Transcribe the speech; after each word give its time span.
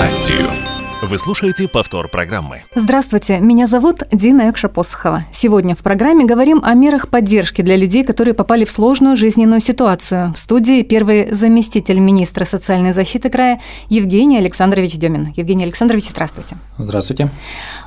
властью. 0.00 0.48
Вы 1.02 1.18
слушаете 1.18 1.68
повтор 1.68 2.08
программы. 2.08 2.62
Здравствуйте, 2.74 3.38
меня 3.38 3.66
зовут 3.66 4.02
Дина 4.10 4.48
Экша-Посохова. 4.48 5.24
Сегодня 5.30 5.74
в 5.74 5.80
программе 5.80 6.24
говорим 6.24 6.62
о 6.64 6.72
мерах 6.72 7.08
поддержки 7.08 7.60
для 7.60 7.76
людей, 7.76 8.02
которые 8.02 8.32
попали 8.32 8.64
в 8.64 8.70
сложную 8.70 9.14
жизненную 9.14 9.60
ситуацию. 9.60 10.32
В 10.32 10.38
студии 10.38 10.82
первый 10.82 11.34
заместитель 11.34 11.98
министра 11.98 12.46
социальной 12.46 12.94
защиты 12.94 13.28
края 13.28 13.60
Евгений 13.90 14.38
Александрович 14.38 14.96
Демин. 14.96 15.34
Евгений 15.36 15.64
Александрович, 15.64 16.08
здравствуйте. 16.08 16.56
Здравствуйте. 16.78 17.28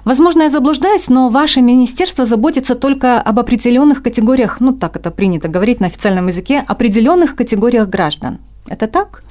Возможно, 0.05 0.43
я 0.43 0.49
заблуждаюсь, 0.51 1.09
но 1.09 1.29
ваше 1.29 1.61
министерство 1.61 2.27
заботится 2.27 2.75
только 2.75 3.19
об 3.21 3.39
определенных 3.39 4.03
категориях, 4.03 4.59
ну 4.59 4.71
так 4.71 4.95
это 4.97 5.09
принято 5.09 5.47
говорить 5.47 5.79
на 5.79 5.87
официальном 5.87 6.27
языке, 6.27 6.63
определенных 6.67 7.35
категориях 7.35 7.89
граждан. 7.89 8.37
Это 8.67 8.85
так? 8.85 9.23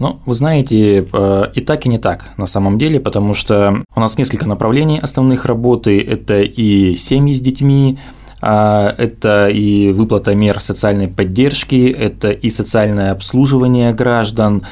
Ну, 0.00 0.18
вы 0.24 0.34
знаете, 0.34 1.06
э, 1.12 1.44
и 1.54 1.60
так, 1.60 1.84
и 1.84 1.90
не 1.90 1.98
так 1.98 2.30
на 2.38 2.46
самом 2.46 2.78
деле, 2.78 2.98
потому 3.00 3.34
что 3.34 3.84
у 3.94 4.00
нас 4.00 4.16
несколько 4.16 4.48
направлений 4.48 4.98
основных 4.98 5.44
работы. 5.44 6.00
Это 6.00 6.40
и 6.40 6.96
семьи 6.96 7.34
с 7.34 7.40
детьми, 7.40 7.98
а, 8.40 8.94
это 8.96 9.48
и 9.48 9.92
выплата 9.92 10.34
мер 10.34 10.58
социальной 10.60 11.08
поддержки, 11.08 11.90
это 11.90 12.30
и 12.30 12.48
социальное 12.48 13.12
обслуживание 13.12 13.92
граждан, 13.92 14.62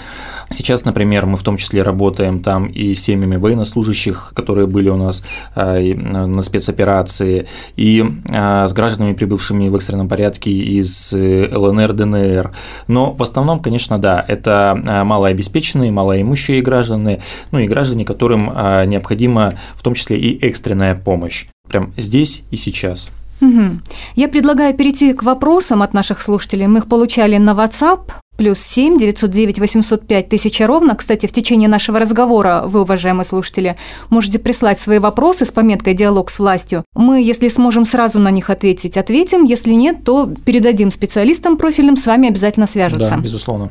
Сейчас, 0.51 0.85
например, 0.85 1.27
мы 1.27 1.37
в 1.37 1.43
том 1.43 1.57
числе 1.57 1.83
работаем 1.83 2.43
там 2.43 2.67
и 2.67 2.95
с 2.95 3.03
семьями 3.03 3.37
военнослужащих, 3.37 4.33
которые 4.35 4.67
были 4.67 4.89
у 4.89 4.97
нас 4.97 5.23
а, 5.55 5.79
на 5.79 6.43
спецоперации, 6.43 7.47
и 7.77 8.05
а, 8.31 8.67
с 8.67 8.73
гражданами, 8.73 9.13
прибывшими 9.13 9.69
в 9.69 9.77
экстренном 9.77 10.09
порядке 10.09 10.51
из 10.51 11.13
э, 11.13 11.49
ЛНР, 11.55 11.93
ДНР. 11.93 12.53
Но 12.87 13.13
в 13.13 13.23
основном, 13.23 13.61
конечно, 13.61 13.99
да, 13.99 14.25
это 14.27 14.81
а, 14.87 15.05
малообеспеченные, 15.05 15.93
малоимущие 15.93 16.63
граждане, 16.63 17.21
ну 17.53 17.59
и 17.59 17.67
граждане, 17.67 18.05
которым 18.05 18.47
необходима 18.87 19.55
в 19.75 19.83
том 19.83 19.95
числе 19.95 20.19
и 20.19 20.39
экстренная 20.47 20.95
помощь. 20.95 21.47
Прям 21.69 21.93
здесь 21.97 22.43
и 22.51 22.57
сейчас. 22.57 23.11
Угу. 23.41 23.81
Я 24.17 24.29
предлагаю 24.29 24.75
перейти 24.75 25.13
к 25.13 25.23
вопросам 25.23 25.83
от 25.83 25.95
наших 25.95 26.21
слушателей. 26.21 26.67
Мы 26.67 26.79
их 26.79 26.87
получали 26.87 27.37
на 27.37 27.53
WhatsApp 27.53 28.11
плюс 28.39 28.61
7 28.61 28.99
909 28.99 29.59
805 29.59 30.29
тысяча 30.29 30.67
ровно. 30.67 30.95
Кстати, 30.95 31.27
в 31.27 31.33
течение 31.33 31.69
нашего 31.69 31.99
разговора 31.99 32.63
вы, 32.65 32.83
уважаемые 32.83 33.27
слушатели, 33.27 33.77
можете 34.11 34.39
прислать 34.39 34.79
свои 34.79 35.01
вопросы 35.01 35.45
с 35.45 35.51
пометкой 35.51 35.95
«Диалог 35.95 36.31
с 36.31 36.39
властью». 36.39 36.85
Мы, 36.95 37.21
если 37.21 37.49
сможем 37.49 37.85
сразу 37.85 38.21
на 38.21 38.31
них 38.31 38.49
ответить, 38.49 38.97
ответим. 38.97 39.45
Если 39.45 39.73
нет, 39.73 40.05
то 40.05 40.31
передадим 40.45 40.93
специалистам 40.93 41.57
профильным, 41.57 41.97
с 41.97 42.07
вами 42.07 42.29
обязательно 42.29 42.69
свяжутся. 42.69 43.11
Да, 43.11 43.17
безусловно. 43.17 43.71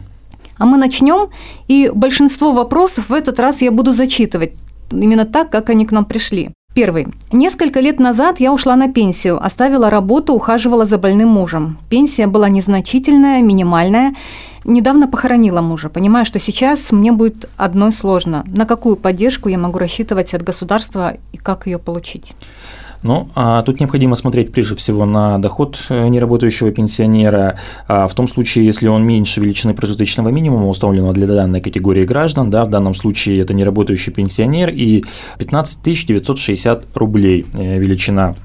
А 0.57 0.65
мы 0.65 0.77
начнем, 0.77 1.29
и 1.69 1.89
большинство 1.93 2.51
вопросов 2.51 3.07
в 3.07 3.13
этот 3.13 3.39
раз 3.39 3.61
я 3.61 3.71
буду 3.71 3.93
зачитывать 3.93 4.51
именно 4.91 5.25
так, 5.25 5.49
как 5.49 5.69
они 5.69 5.85
к 5.85 5.93
нам 5.93 6.03
пришли. 6.03 6.49
Первый. 6.73 7.07
Несколько 7.31 7.79
лет 7.79 7.99
назад 7.99 8.39
я 8.39 8.53
ушла 8.53 8.75
на 8.75 8.87
пенсию, 8.87 9.43
оставила 9.43 9.89
работу, 9.89 10.33
ухаживала 10.33 10.85
за 10.85 10.99
больным 10.99 11.29
мужем. 11.29 11.79
Пенсия 11.89 12.27
была 12.27 12.49
незначительная, 12.49 13.41
минимальная. 13.41 14.13
Недавно 14.67 15.07
похоронила 15.07 15.61
мужа, 15.61 15.87
понимая, 15.87 16.25
что 16.25 16.39
сейчас 16.39 16.91
мне 16.91 17.13
будет 17.13 17.49
одной 17.55 17.93
сложно. 17.93 18.43
На 18.47 18.65
какую 18.65 18.97
поддержку 18.97 19.47
я 19.47 19.57
могу 19.57 19.79
рассчитывать 19.79 20.33
от 20.33 20.43
государства 20.43 21.13
и 21.31 21.37
как 21.37 21.67
ее 21.67 21.79
получить? 21.79 22.35
Ну, 23.01 23.29
а 23.33 23.61
тут 23.61 23.79
необходимо 23.79 24.17
смотреть 24.17 24.51
прежде 24.51 24.75
всего 24.75 25.05
на 25.05 25.37
доход 25.37 25.79
э, 25.87 26.07
неработающего 26.09 26.71
пенсионера. 26.71 27.57
А 27.87 28.09
в 28.09 28.13
том 28.13 28.27
случае, 28.27 28.65
если 28.65 28.89
он 28.89 29.03
меньше 29.03 29.39
величины 29.39 29.73
прожиточного 29.73 30.29
минимума, 30.29 30.67
установленного 30.67 31.13
для 31.13 31.27
данной 31.27 31.61
категории 31.61 32.03
граждан, 32.03 32.49
да, 32.49 32.65
в 32.65 32.69
данном 32.69 32.93
случае 32.93 33.39
это 33.39 33.53
неработающий 33.53 34.11
пенсионер 34.11 34.69
и 34.69 35.05
15 35.37 36.07
960 36.07 36.97
рублей 36.97 37.45
э, 37.53 37.77
величина 37.77 38.35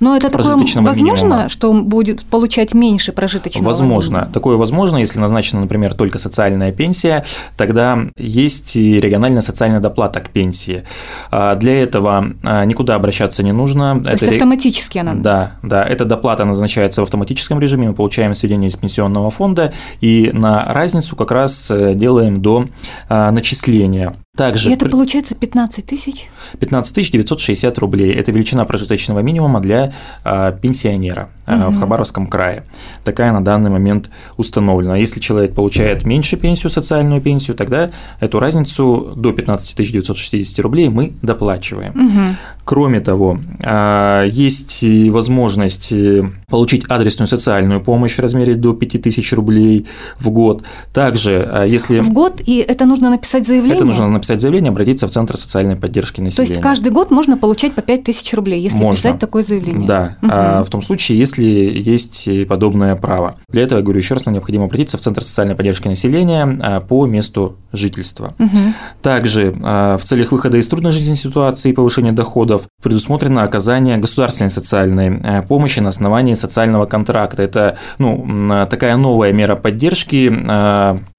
но 0.00 0.16
это 0.16 0.30
такое 0.30 0.56
возможно, 0.56 0.90
минимума. 0.90 1.48
что 1.48 1.70
он 1.70 1.84
будет 1.84 2.24
получать 2.24 2.74
меньше 2.74 3.12
прожиточного 3.12 3.66
Возможно. 3.66 4.12
минимума? 4.16 4.32
Такое 4.32 4.56
возможно, 4.56 4.98
если 4.98 5.20
назначена, 5.20 5.62
например, 5.62 5.94
только 5.94 6.18
социальная 6.18 6.72
пенсия, 6.72 7.24
тогда 7.56 7.98
есть 8.16 8.76
региональная 8.76 9.42
социальная 9.42 9.80
доплата 9.80 10.20
к 10.20 10.30
пенсии. 10.30 10.84
А, 11.30 11.54
для 11.54 11.82
этого 11.82 12.32
а, 12.42 12.64
никуда 12.64 12.94
обращаться 12.94 13.42
не 13.42 13.52
нужно. 13.52 14.00
То 14.02 14.10
это 14.10 14.24
есть 14.24 14.36
автоматически 14.36 14.98
она? 14.98 15.14
Да, 15.14 15.52
да. 15.62 15.84
Эта 15.84 16.04
доплата 16.04 16.44
назначается 16.44 17.00
в 17.00 17.04
автоматическом 17.04 17.60
режиме, 17.60 17.88
мы 17.88 17.94
получаем 17.94 18.34
сведения 18.34 18.68
из 18.68 18.76
пенсионного 18.76 19.30
фонда, 19.30 19.72
и 20.00 20.30
на 20.32 20.72
разницу 20.72 21.16
как 21.16 21.30
раз 21.30 21.70
э, 21.70 21.94
делаем 21.94 22.42
до 22.42 22.66
а, 23.08 23.30
начисления. 23.30 24.14
Также 24.36 24.70
и 24.70 24.74
это 24.74 24.86
получается 24.86 25.34
15 25.34 25.86
тысяч? 25.86 26.28
15 26.60 27.10
960 27.10 27.78
рублей. 27.78 28.12
Это 28.12 28.32
величина 28.32 28.64
прожиточного 28.66 29.20
минимума 29.20 29.60
для 29.60 29.94
а, 30.24 30.52
пенсионера 30.52 31.30
угу. 31.46 31.70
в 31.70 31.80
Хабаровском 31.80 32.26
крае. 32.26 32.64
Такая 33.02 33.32
на 33.32 33.42
данный 33.42 33.70
момент 33.70 34.10
установлена. 34.36 34.96
Если 34.96 35.20
человек 35.20 35.54
получает 35.54 36.04
меньше 36.04 36.36
пенсию, 36.36 36.70
социальную 36.70 37.22
пенсию, 37.22 37.56
тогда 37.56 37.90
эту 38.20 38.38
разницу 38.38 39.14
до 39.16 39.32
15 39.32 39.76
960 39.76 40.58
рублей 40.60 40.90
мы 40.90 41.14
доплачиваем. 41.22 41.92
Угу. 41.92 42.36
Кроме 42.64 43.00
того, 43.00 43.38
а, 43.64 44.24
есть 44.24 44.84
возможность 45.10 45.92
э, 45.92 46.28
получить 46.48 46.84
адресную 46.88 47.26
социальную 47.26 47.80
помощь 47.80 48.16
в 48.16 48.18
размере 48.18 48.54
до 48.54 48.74
5000 48.74 49.32
рублей 49.32 49.86
в 50.18 50.30
год. 50.30 50.64
Также, 50.92 51.64
если… 51.66 52.00
В 52.00 52.12
год, 52.12 52.42
и 52.44 52.58
это 52.58 52.84
нужно 52.84 53.10
написать 53.10 53.46
заявление? 53.46 53.76
Это 53.76 53.84
нужно 53.84 54.08
написать 54.08 54.25
написать 54.26 54.40
заявление, 54.40 54.70
обратиться 54.70 55.06
в 55.06 55.10
Центр 55.10 55.36
социальной 55.36 55.76
поддержки 55.76 56.20
населения. 56.20 56.46
То 56.48 56.52
есть 56.54 56.62
каждый 56.62 56.92
год 56.92 57.10
можно 57.10 57.36
получать 57.36 57.74
по 57.74 57.82
5 57.82 58.04
тысяч 58.04 58.32
рублей, 58.34 58.60
если 58.60 58.78
можно. 58.78 58.96
писать 58.96 59.18
такое 59.18 59.42
заявление? 59.42 59.86
Да, 59.86 60.16
угу. 60.20 60.30
а 60.32 60.64
в 60.64 60.70
том 60.70 60.82
случае, 60.82 61.18
если 61.18 61.44
есть 61.44 62.28
подобное 62.48 62.96
право. 62.96 63.36
Для 63.48 63.62
этого, 63.62 63.78
я 63.78 63.84
говорю 63.84 63.98
еще 63.98 64.14
раз, 64.14 64.26
нам 64.26 64.34
необходимо 64.34 64.64
обратиться 64.64 64.98
в 64.98 65.00
Центр 65.00 65.22
социальной 65.22 65.54
поддержки 65.54 65.88
населения 65.88 66.58
а, 66.62 66.80
по 66.80 67.06
месту 67.06 67.56
жительства. 67.72 68.34
Угу. 68.38 68.58
Также 69.02 69.54
а, 69.62 69.96
в 69.96 70.02
целях 70.04 70.32
выхода 70.32 70.56
из 70.56 70.66
трудной 70.68 70.92
жизненной 70.92 71.16
ситуации 71.16 71.70
и 71.70 71.72
повышения 71.72 72.12
доходов 72.12 72.62
предусмотрено 72.82 73.42
оказание 73.42 73.98
государственной 73.98 74.50
социальной 74.50 75.20
а, 75.22 75.42
помощи 75.42 75.80
на 75.80 75.90
основании 75.90 76.34
социального 76.34 76.86
контракта. 76.86 77.42
Это 77.42 77.78
ну, 77.98 78.66
такая 78.68 78.96
новая 78.96 79.32
мера 79.32 79.56
поддержки, 79.56 80.28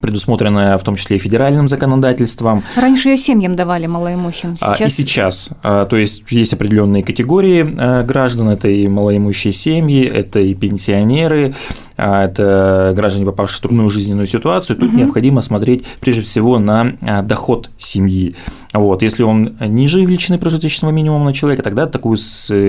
предусмотренная 0.00 0.76
в 0.78 0.82
том 0.82 0.96
числе 0.96 1.16
и 1.16 1.18
федеральным 1.18 1.68
законодательством. 1.68 2.62
Раньше 2.76 2.97
раньше 2.98 3.10
ее 3.10 3.16
семьям 3.16 3.54
давали 3.54 3.86
малоимущим. 3.86 4.56
Сейчас... 4.56 4.92
И 4.92 4.96
сейчас. 5.02 5.50
А, 5.62 5.84
то 5.86 5.96
есть 5.96 6.24
есть 6.30 6.52
определенные 6.52 7.02
категории 7.02 7.66
а, 7.76 8.02
граждан, 8.02 8.48
это 8.48 8.68
и 8.68 8.88
малоимущие 8.88 9.52
семьи, 9.52 10.04
это 10.04 10.40
и 10.40 10.54
пенсионеры, 10.54 11.54
а, 11.96 12.24
это 12.24 12.92
граждане, 12.96 13.26
попавшие 13.26 13.58
в 13.58 13.62
трудную 13.62 13.90
жизненную 13.90 14.26
ситуацию. 14.26 14.76
Тут 14.76 14.90
угу. 14.90 14.98
необходимо 14.98 15.40
смотреть 15.40 15.84
прежде 16.00 16.22
всего 16.22 16.58
на 16.58 16.94
доход 17.22 17.70
семьи. 17.78 18.34
Вот. 18.72 19.02
Если 19.02 19.22
он 19.22 19.56
ниже 19.60 20.04
величины 20.04 20.38
прожиточного 20.38 20.92
минимума 20.92 21.26
на 21.26 21.32
человека, 21.32 21.62
тогда 21.62 21.86
такой, 21.86 22.16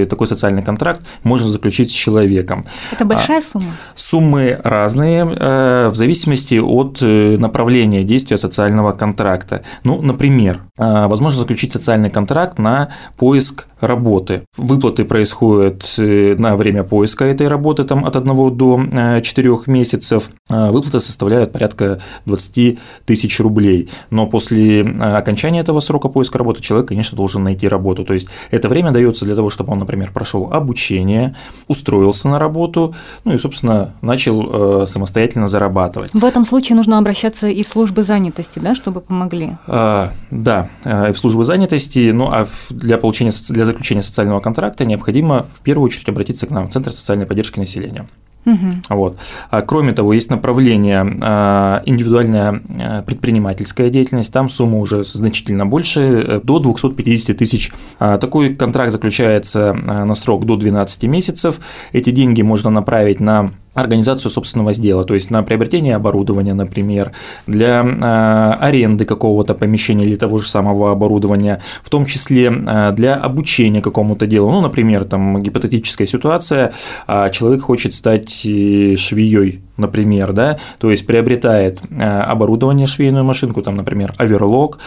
такой 0.10 0.28
социальный 0.28 0.64
контракт 0.64 1.02
можно 1.24 1.48
заключить 1.48 1.92
с 1.92 1.94
человеком. 1.94 2.66
Это 2.92 3.06
большая 3.06 3.42
сумма? 3.42 3.72
Суммы 3.96 4.60
разные 4.64 5.26
в 5.26 5.96
зависимости 5.96 6.56
от 6.56 7.00
э, 7.02 7.38
направления 7.38 8.04
действия 8.04 8.38
социального 8.38 8.92
контракта. 8.92 9.64
Ну, 9.84 10.02
Например, 10.02 10.62
а, 10.78 11.08
возможно 11.08 11.40
заключить 11.40 11.72
социальный 11.72 12.10
контракт 12.10 12.60
на 12.60 12.90
поиск 13.18 13.68
работы. 13.82 14.44
Выплаты 14.58 15.06
происходят 15.06 15.96
э, 15.98 16.36
на 16.38 16.56
время 16.58 16.84
поиска 16.84 17.26
этой 17.26 17.48
работы 17.48 17.84
там, 17.84 18.06
от 18.06 18.16
1 18.16 18.58
до 18.58 18.82
4 19.22 19.50
э, 19.50 19.58
месяцев. 19.68 20.30
А, 20.50 20.72
выплаты 20.72 21.00
составляют 21.00 21.52
порядка 21.52 22.02
20 22.26 22.80
тысяч 23.06 23.40
рублей. 23.40 23.90
Но 24.10 24.28
после 24.28 24.84
а, 24.84 25.18
окончания 25.18 25.62
этого 25.62 25.80
срока 25.80 26.10
поиска 26.10 26.38
работы 26.38 26.62
человек, 26.62 26.90
конечно, 26.90 27.16
должен 27.16 27.44
найти 27.44 27.68
работу. 27.68 28.04
То 28.04 28.14
есть 28.14 28.28
это 28.52 28.70
время 28.70 28.92
дается 28.92 29.26
для 29.26 29.36
того, 29.36 29.50
чтобы 29.50 29.72
он, 29.72 29.80
например, 29.80 30.12
прошел 30.12 30.50
обучение, 30.52 31.36
устроился 31.68 32.28
на 32.28 32.40
работу, 32.40 32.96
ну 33.24 33.34
и, 33.34 33.38
собственно, 33.38 33.94
начал 34.02 34.84
э, 34.84 34.88
самостоятельно 34.88 35.48
зарабатывать. 35.48 36.12
В 36.14 36.26
этом 36.26 36.46
случае 36.46 36.76
нужно 36.76 36.98
обращаться 36.98 37.48
и 37.48 37.64
в 37.64 37.68
службы 37.68 38.04
занятости, 38.04 38.60
да, 38.60 38.76
чтобы 38.76 39.02
помогли? 39.02 39.52
А, 39.68 40.12
да, 40.32 40.70
в 40.84 41.16
службы 41.16 41.44
занятости. 41.44 42.12
Ну 42.12 42.30
а 42.32 42.48
для 42.70 42.98
получения 42.98 43.32
для 43.50 43.66
заключения 43.70 44.02
социального 44.02 44.40
контракта 44.40 44.86
необходимо 44.86 45.46
в 45.56 45.62
первую 45.62 45.86
очередь 45.86 46.10
обратиться 46.10 46.48
к 46.48 46.52
нам 46.52 46.68
в 46.68 46.72
Центр 46.72 46.92
социальной 46.92 47.26
поддержки 47.26 47.60
населения. 47.60 48.08
Угу. 48.46 48.96
Вот. 48.96 49.18
А, 49.52 49.62
кроме 49.62 49.94
того, 49.94 50.14
есть 50.14 50.30
направление 50.30 51.18
а, 51.22 51.84
индивидуальная 51.86 52.62
а, 52.80 53.02
предпринимательская 53.04 53.90
деятельность, 53.90 54.32
там 54.32 54.50
сумма 54.50 54.80
уже 54.80 55.04
значительно 55.04 55.66
больше, 55.66 56.02
э, 56.02 56.42
до 56.44 56.60
250 56.60 57.38
тысяч. 57.38 57.72
Такой 57.98 58.56
контракт 58.56 58.92
заключается 58.92 59.74
на 59.74 60.16
срок 60.16 60.46
до 60.46 60.56
12 60.56 61.04
месяцев. 61.04 61.60
Эти 61.92 62.12
деньги 62.12 62.42
можно 62.42 62.70
направить 62.70 63.20
на 63.20 63.52
организацию 63.80 64.32
собственного 64.32 64.74
дела, 64.74 65.04
то 65.04 65.14
есть 65.14 65.32
на 65.32 65.44
приобретение 65.44 65.96
оборудования, 65.96 66.54
например, 66.54 67.12
для 67.48 67.84
э, 67.84 68.66
аренды 68.66 69.06
какого-то 69.06 69.54
помещения 69.54 70.06
или 70.06 70.16
того 70.16 70.38
же 70.40 70.48
самого 70.48 70.92
оборудования, 70.92 71.62
в 71.84 71.90
том 71.90 72.06
числе 72.06 72.52
э, 72.52 72.92
для 72.92 73.16
обучения 73.16 73.82
какому-то 73.82 74.28
делу. 74.28 74.52
Ну, 74.52 74.62
например, 74.62 75.06
там 75.06 75.42
гипотетическая 75.42 76.08
ситуация, 76.08 76.74
э, 77.08 77.30
человек 77.32 77.62
хочет 77.64 77.94
стать 77.94 78.46
э, 78.46 78.96
швеей 78.98 79.62
например, 79.78 80.34
да, 80.34 80.60
то 80.78 80.92
есть 80.92 81.08
приобретает 81.08 81.80
оборудование, 81.90 82.86
швейную 82.86 83.24
машинку, 83.24 83.62
там, 83.62 83.78
например, 83.78 84.14
оверлок, 84.18 84.78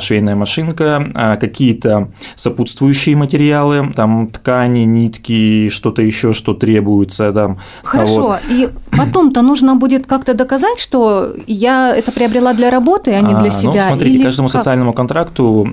швейная 0.00 0.36
машинка, 0.36 1.36
какие-то 1.38 2.12
сопутствующие 2.34 3.14
материалы, 3.14 3.92
там 3.94 4.28
ткани, 4.28 4.84
нитки, 4.84 5.68
что-то 5.68 6.00
еще, 6.00 6.32
что 6.32 6.54
требуется, 6.54 7.30
там. 7.30 7.58
Хорошо, 7.82 8.37
и 8.48 8.68
потом-то 8.90 9.42
нужно 9.42 9.76
будет 9.76 10.06
как-то 10.06 10.34
доказать, 10.34 10.78
что 10.78 11.34
я 11.46 11.94
это 11.94 12.12
приобрела 12.12 12.54
для 12.54 12.70
работы, 12.70 13.12
а 13.12 13.20
не 13.20 13.34
для 13.34 13.50
себя. 13.50 13.72
Ну, 13.72 13.80
смотрите, 13.80 14.16
или 14.16 14.22
каждому 14.22 14.48
как? 14.48 14.58
социальному 14.58 14.92
контракту 14.92 15.68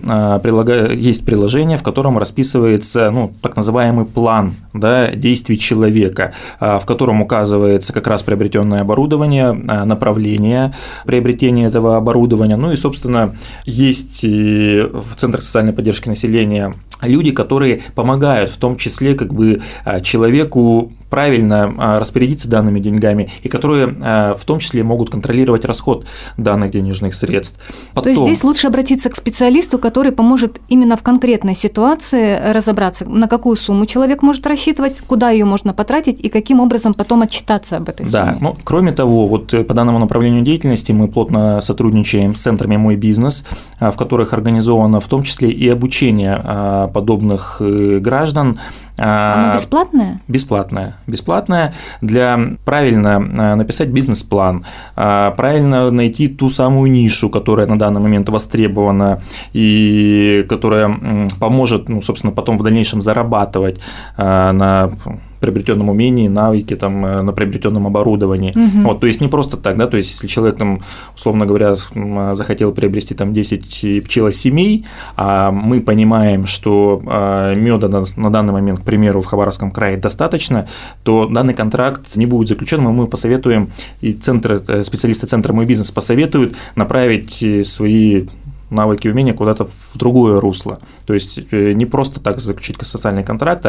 есть 0.93 1.25
приложение, 1.25 1.77
в 1.77 1.83
котором 1.83 2.17
расписывается, 2.17 3.11
ну, 3.11 3.31
так 3.41 3.55
называемый 3.55 4.05
план 4.05 4.55
да, 4.73 5.11
действий 5.11 5.57
человека, 5.57 6.33
в 6.59 6.83
котором 6.85 7.21
указывается 7.21 7.93
как 7.93 8.07
раз 8.07 8.23
приобретенный 8.23 8.65
определенное 8.65 8.81
оборудование, 8.81 9.61
а, 9.67 9.85
направление 9.85 10.73
приобретения 11.05 11.65
этого 11.65 11.97
оборудования. 11.97 12.55
Ну 12.55 12.71
и, 12.71 12.75
собственно, 12.75 13.35
есть 13.65 14.23
в 14.23 15.15
Центрах 15.15 15.43
социальной 15.43 15.73
поддержки 15.73 16.07
населения 16.07 16.73
люди, 17.01 17.31
которые 17.31 17.81
помогают 17.93 18.49
в 18.49 18.57
том 18.57 18.75
числе 18.75 19.15
как 19.15 19.33
бы 19.33 19.61
а, 19.83 19.99
человеку 19.99 20.91
правильно 21.15 21.73
а, 21.77 21.99
распорядиться 22.01 22.49
данными 22.49 22.81
деньгами 22.81 23.31
и 23.41 23.47
которые 23.47 23.95
а, 24.01 24.35
в 24.35 24.43
том 24.43 24.59
числе 24.59 24.83
могут 24.83 25.09
контролировать 25.09 25.63
расход 25.63 26.05
данных 26.35 26.71
денежных 26.71 27.15
средств. 27.15 27.57
Потом... 27.93 28.03
То 28.03 28.09
есть 28.09 28.21
здесь 28.21 28.43
лучше 28.43 28.67
обратиться 28.67 29.09
к 29.09 29.15
специалисту, 29.15 29.79
который 29.79 30.11
поможет 30.11 30.59
именно 30.67 30.97
в 30.97 31.03
конкретной 31.03 31.55
ситуации 31.55 32.51
разобраться, 32.51 33.05
на 33.05 33.29
какую 33.29 33.55
сумму 33.55 33.85
человек 33.85 34.23
может 34.23 34.45
рассчитывать, 34.45 34.97
куда 35.07 35.29
ее 35.29 35.45
можно 35.45 35.73
потратить 35.73 36.19
и 36.19 36.27
каким 36.27 36.59
образом 36.59 36.93
потом 36.93 37.21
отчитаться 37.21 37.77
об 37.77 37.87
этой 37.87 38.05
сумме. 38.05 38.11
Да, 38.11 38.37
ну, 38.41 38.57
кроме 38.65 38.91
того, 38.91 39.25
вот 39.25 39.53
э, 39.53 39.63
по 39.63 39.73
данному 39.73 39.99
направлению 39.99 40.41
деятельности 40.41 40.91
мы 40.91 41.07
плотно 41.07 41.61
сотрудничаем 41.61 42.33
с 42.33 42.39
центрами 42.39 42.75
«Мой 42.75 42.97
бизнес», 42.97 43.45
а, 43.79 43.91
в 43.91 43.95
которых 43.95 44.33
организовано 44.33 44.99
в 44.99 45.05
том 45.05 45.23
числе 45.23 45.49
и 45.49 45.69
обучение 45.69 46.89
подобных 46.93 47.61
э, 47.61 47.99
граждан 47.99 48.59
оно 48.97 49.51
а, 49.51 49.53
бесплатное? 49.55 50.21
Бесплатное. 50.27 50.95
Бесплатное 51.05 51.73
для 52.01 52.39
правильно 52.63 53.15
а, 53.17 53.55
написать 53.55 53.89
бизнес-план, 53.89 54.65
а, 54.95 55.31
правильно 55.31 55.91
найти 55.91 56.27
ту 56.27 56.49
самую 56.49 56.89
нишу, 56.91 57.29
которая 57.29 57.67
на 57.67 57.77
данный 57.77 57.99
момент 57.99 58.29
востребована 58.29 59.21
и 59.53 60.45
которая 60.47 60.95
поможет, 61.39 61.89
ну, 61.89 62.01
собственно, 62.01 62.31
потом 62.31 62.57
в 62.57 62.63
дальнейшем 62.63 63.01
зарабатывать 63.01 63.79
на 64.17 64.91
приобретенном 65.45 65.89
умении, 65.89 66.27
навыке, 66.27 66.75
там, 66.75 67.05
э, 67.05 67.21
на 67.21 67.33
приобретенном 67.33 67.87
оборудовании. 67.87 68.51
Угу. 68.51 68.87
Вот, 68.87 68.99
то 68.99 69.07
есть 69.07 69.21
не 69.21 69.27
просто 69.27 69.57
так, 69.57 69.77
да, 69.77 69.87
то 69.87 69.97
есть 69.97 70.09
если 70.09 70.27
человек, 70.27 70.57
там, 70.57 70.81
условно 71.15 71.45
говоря, 71.45 71.75
захотел 72.33 72.71
приобрести 72.71 73.13
там 73.13 73.33
10 73.33 74.03
пчелосемей, 74.03 74.85
а 75.15 75.51
мы 75.51 75.81
понимаем, 75.81 76.45
что 76.45 77.01
меда 77.55 77.87
на, 77.87 78.31
данный 78.31 78.53
момент, 78.53 78.79
к 78.79 78.83
примеру, 78.83 79.21
в 79.21 79.25
Хабаровском 79.25 79.71
крае 79.71 79.97
достаточно, 79.97 80.67
то 81.03 81.27
данный 81.27 81.53
контракт 81.53 82.15
не 82.15 82.25
будет 82.25 82.49
заключен, 82.49 82.81
мы 82.81 83.07
посоветуем, 83.07 83.69
и 84.01 84.13
центр, 84.13 84.63
э, 84.67 84.83
специалисты 84.83 85.27
центра 85.27 85.53
«Мой 85.53 85.65
бизнес» 85.65 85.91
посоветуют 85.91 86.55
направить 86.75 87.43
э, 87.43 87.63
свои 87.63 88.27
навыки 88.69 89.07
и 89.07 89.11
умения 89.11 89.33
куда-то 89.33 89.65
в 89.65 89.97
другое 89.97 90.39
русло. 90.39 90.79
То 91.05 91.13
есть 91.13 91.39
э, 91.51 91.73
не 91.73 91.85
просто 91.85 92.19
так 92.19 92.39
заключить 92.39 92.77
социальный 92.81 93.23
контракт, 93.23 93.65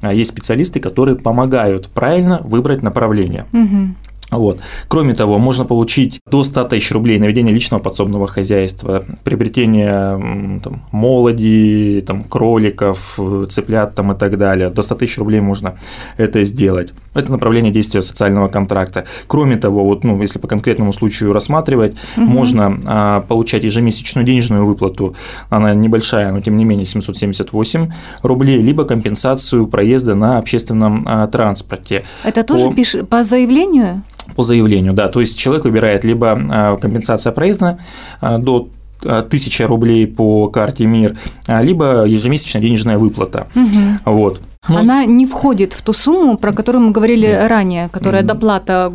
а 0.00 0.14
есть 0.14 0.30
специалисты, 0.30 0.80
которые 0.80 1.16
помогают 1.16 1.88
правильно 1.88 2.40
выбрать 2.44 2.82
направление. 2.82 3.44
Угу. 3.52 3.94
Вот. 4.30 4.60
Кроме 4.88 5.14
того, 5.14 5.38
можно 5.38 5.64
получить 5.64 6.20
до 6.30 6.44
100 6.44 6.64
тысяч 6.64 6.92
рублей 6.92 7.18
на 7.18 7.24
ведение 7.24 7.54
личного 7.54 7.80
подсобного 7.80 8.26
хозяйства, 8.26 9.04
приобретение 9.24 10.60
там, 10.62 10.82
молоди, 10.92 12.04
там, 12.06 12.24
кроликов, 12.24 13.18
цыплят 13.48 13.94
там, 13.94 14.12
и 14.12 14.18
так 14.18 14.36
далее. 14.36 14.68
До 14.68 14.82
100 14.82 14.94
тысяч 14.96 15.18
рублей 15.18 15.40
можно 15.40 15.78
это 16.18 16.44
сделать. 16.44 16.92
Это 17.14 17.32
направление 17.32 17.72
действия 17.72 18.02
социального 18.02 18.48
контракта. 18.48 19.06
Кроме 19.26 19.56
того, 19.56 19.84
вот, 19.84 20.04
ну, 20.04 20.20
если 20.20 20.38
по 20.38 20.46
конкретному 20.46 20.92
случаю 20.92 21.32
рассматривать, 21.32 21.96
угу. 22.16 22.26
можно 22.26 22.80
а, 22.84 23.20
получать 23.22 23.64
ежемесячную 23.64 24.26
денежную 24.26 24.66
выплату, 24.66 25.16
она 25.48 25.74
небольшая, 25.74 26.32
но 26.32 26.40
тем 26.40 26.56
не 26.56 26.64
менее 26.64 26.84
778 26.84 27.90
рублей, 28.22 28.60
либо 28.60 28.84
компенсацию 28.84 29.66
проезда 29.66 30.14
на 30.14 30.38
общественном 30.38 31.02
а, 31.06 31.26
транспорте. 31.28 32.04
Это 32.24 32.44
тоже 32.44 32.66
по... 32.68 32.74
Пиш... 32.74 32.96
по 33.08 33.24
заявлению? 33.24 34.02
По 34.36 34.42
заявлению, 34.42 34.92
да. 34.92 35.08
То 35.08 35.20
есть 35.20 35.38
человек 35.38 35.64
выбирает 35.64 36.04
либо 36.04 36.38
а, 36.50 36.76
компенсация 36.76 37.32
проезда 37.32 37.78
а, 38.20 38.38
до 38.38 38.68
1000 39.02 39.66
рублей 39.66 40.06
по 40.06 40.48
карте 40.48 40.86
МИР, 40.86 41.16
а, 41.46 41.62
либо 41.62 42.04
ежемесячная 42.04 42.62
денежная 42.62 42.98
выплата. 42.98 43.46
Угу. 43.54 44.12
Вот. 44.12 44.40
Ну, 44.68 44.76
Она 44.76 45.04
не 45.06 45.26
входит 45.26 45.72
в 45.72 45.82
ту 45.82 45.92
сумму, 45.92 46.36
про 46.36 46.52
которую 46.52 46.84
мы 46.84 46.90
говорили 46.90 47.26
нет. 47.26 47.48
ранее, 47.48 47.88
которая 47.88 48.22
доплата 48.22 48.92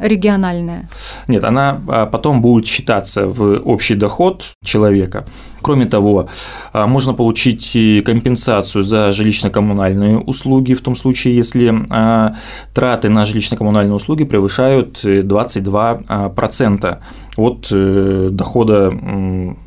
региональная. 0.00 0.88
Нет, 1.28 1.44
она 1.44 2.08
потом 2.10 2.40
будет 2.40 2.66
считаться 2.66 3.26
в 3.26 3.60
общий 3.64 3.94
доход 3.94 4.44
человека. 4.64 5.24
Кроме 5.64 5.86
того, 5.86 6.28
а, 6.74 6.86
можно 6.86 7.14
получить 7.14 7.72
компенсацию 8.04 8.82
за 8.82 9.08
жилищно-коммунальные 9.08 10.18
услуги 10.18 10.74
в 10.74 10.82
том 10.82 10.94
случае, 10.94 11.36
если 11.36 11.72
а, 11.88 12.36
траты 12.74 13.08
на 13.08 13.22
жилищно-коммунальные 13.22 13.94
услуги 13.94 14.24
превышают 14.24 15.02
22% 15.02 16.98
от 17.36 17.68
э, 17.72 18.28
дохода 18.30 18.92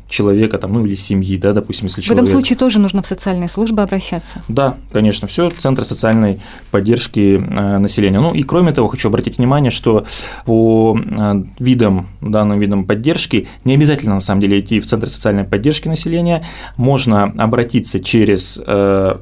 человека 0.08 0.58
там, 0.58 0.72
ну 0.72 0.86
или 0.86 0.94
семьи, 0.94 1.36
да, 1.36 1.52
допустим, 1.52 1.86
если 1.86 2.00
человек... 2.00 2.24
В 2.24 2.28
этом 2.28 2.40
случае 2.40 2.56
тоже 2.56 2.78
нужно 2.78 3.02
в 3.02 3.06
социальные 3.06 3.48
службы 3.48 3.82
обращаться? 3.82 4.42
Да, 4.48 4.76
конечно, 4.92 5.28
все 5.28 5.50
центры 5.50 5.84
социальной 5.84 6.40
поддержки 6.70 7.36
э, 7.36 7.78
населения. 7.78 8.18
Ну 8.18 8.32
и 8.32 8.42
кроме 8.42 8.72
того, 8.72 8.88
хочу 8.88 9.08
обратить 9.08 9.38
внимание, 9.38 9.70
что 9.70 10.06
по 10.46 10.98
э, 10.98 11.42
видам, 11.58 12.08
данным 12.20 12.58
видам 12.58 12.86
поддержки 12.86 13.48
не 13.64 13.74
обязательно 13.74 14.14
на 14.14 14.20
самом 14.20 14.40
деле 14.40 14.60
идти 14.60 14.80
в 14.80 14.86
центр 14.86 15.08
социальной 15.08 15.44
поддержки 15.44 15.88
населения, 15.88 16.44
можно 16.76 17.24
обратиться 17.24 18.00
через 18.00 18.60
э, 18.66 19.18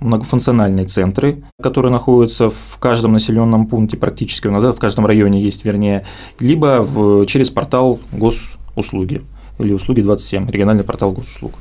многофункциональные 0.00 0.86
центры, 0.86 1.42
которые 1.60 1.92
находятся 1.92 2.50
в 2.50 2.76
каждом 2.78 3.12
населенном 3.12 3.66
пункте 3.66 3.96
практически 3.96 4.46
у 4.46 4.52
нас, 4.52 4.62
в 4.62 4.78
каждом 4.78 5.06
районе 5.06 5.42
есть, 5.42 5.64
вернее, 5.64 6.06
либо 6.38 6.82
в, 6.82 7.26
через 7.26 7.50
портал 7.50 8.00
госуслуги 8.12 9.22
или 9.60 9.72
услуги 9.72 10.00
27, 10.00 10.50
региональный 10.50 10.84
портал 10.84 11.12
госуслуг. 11.12 11.52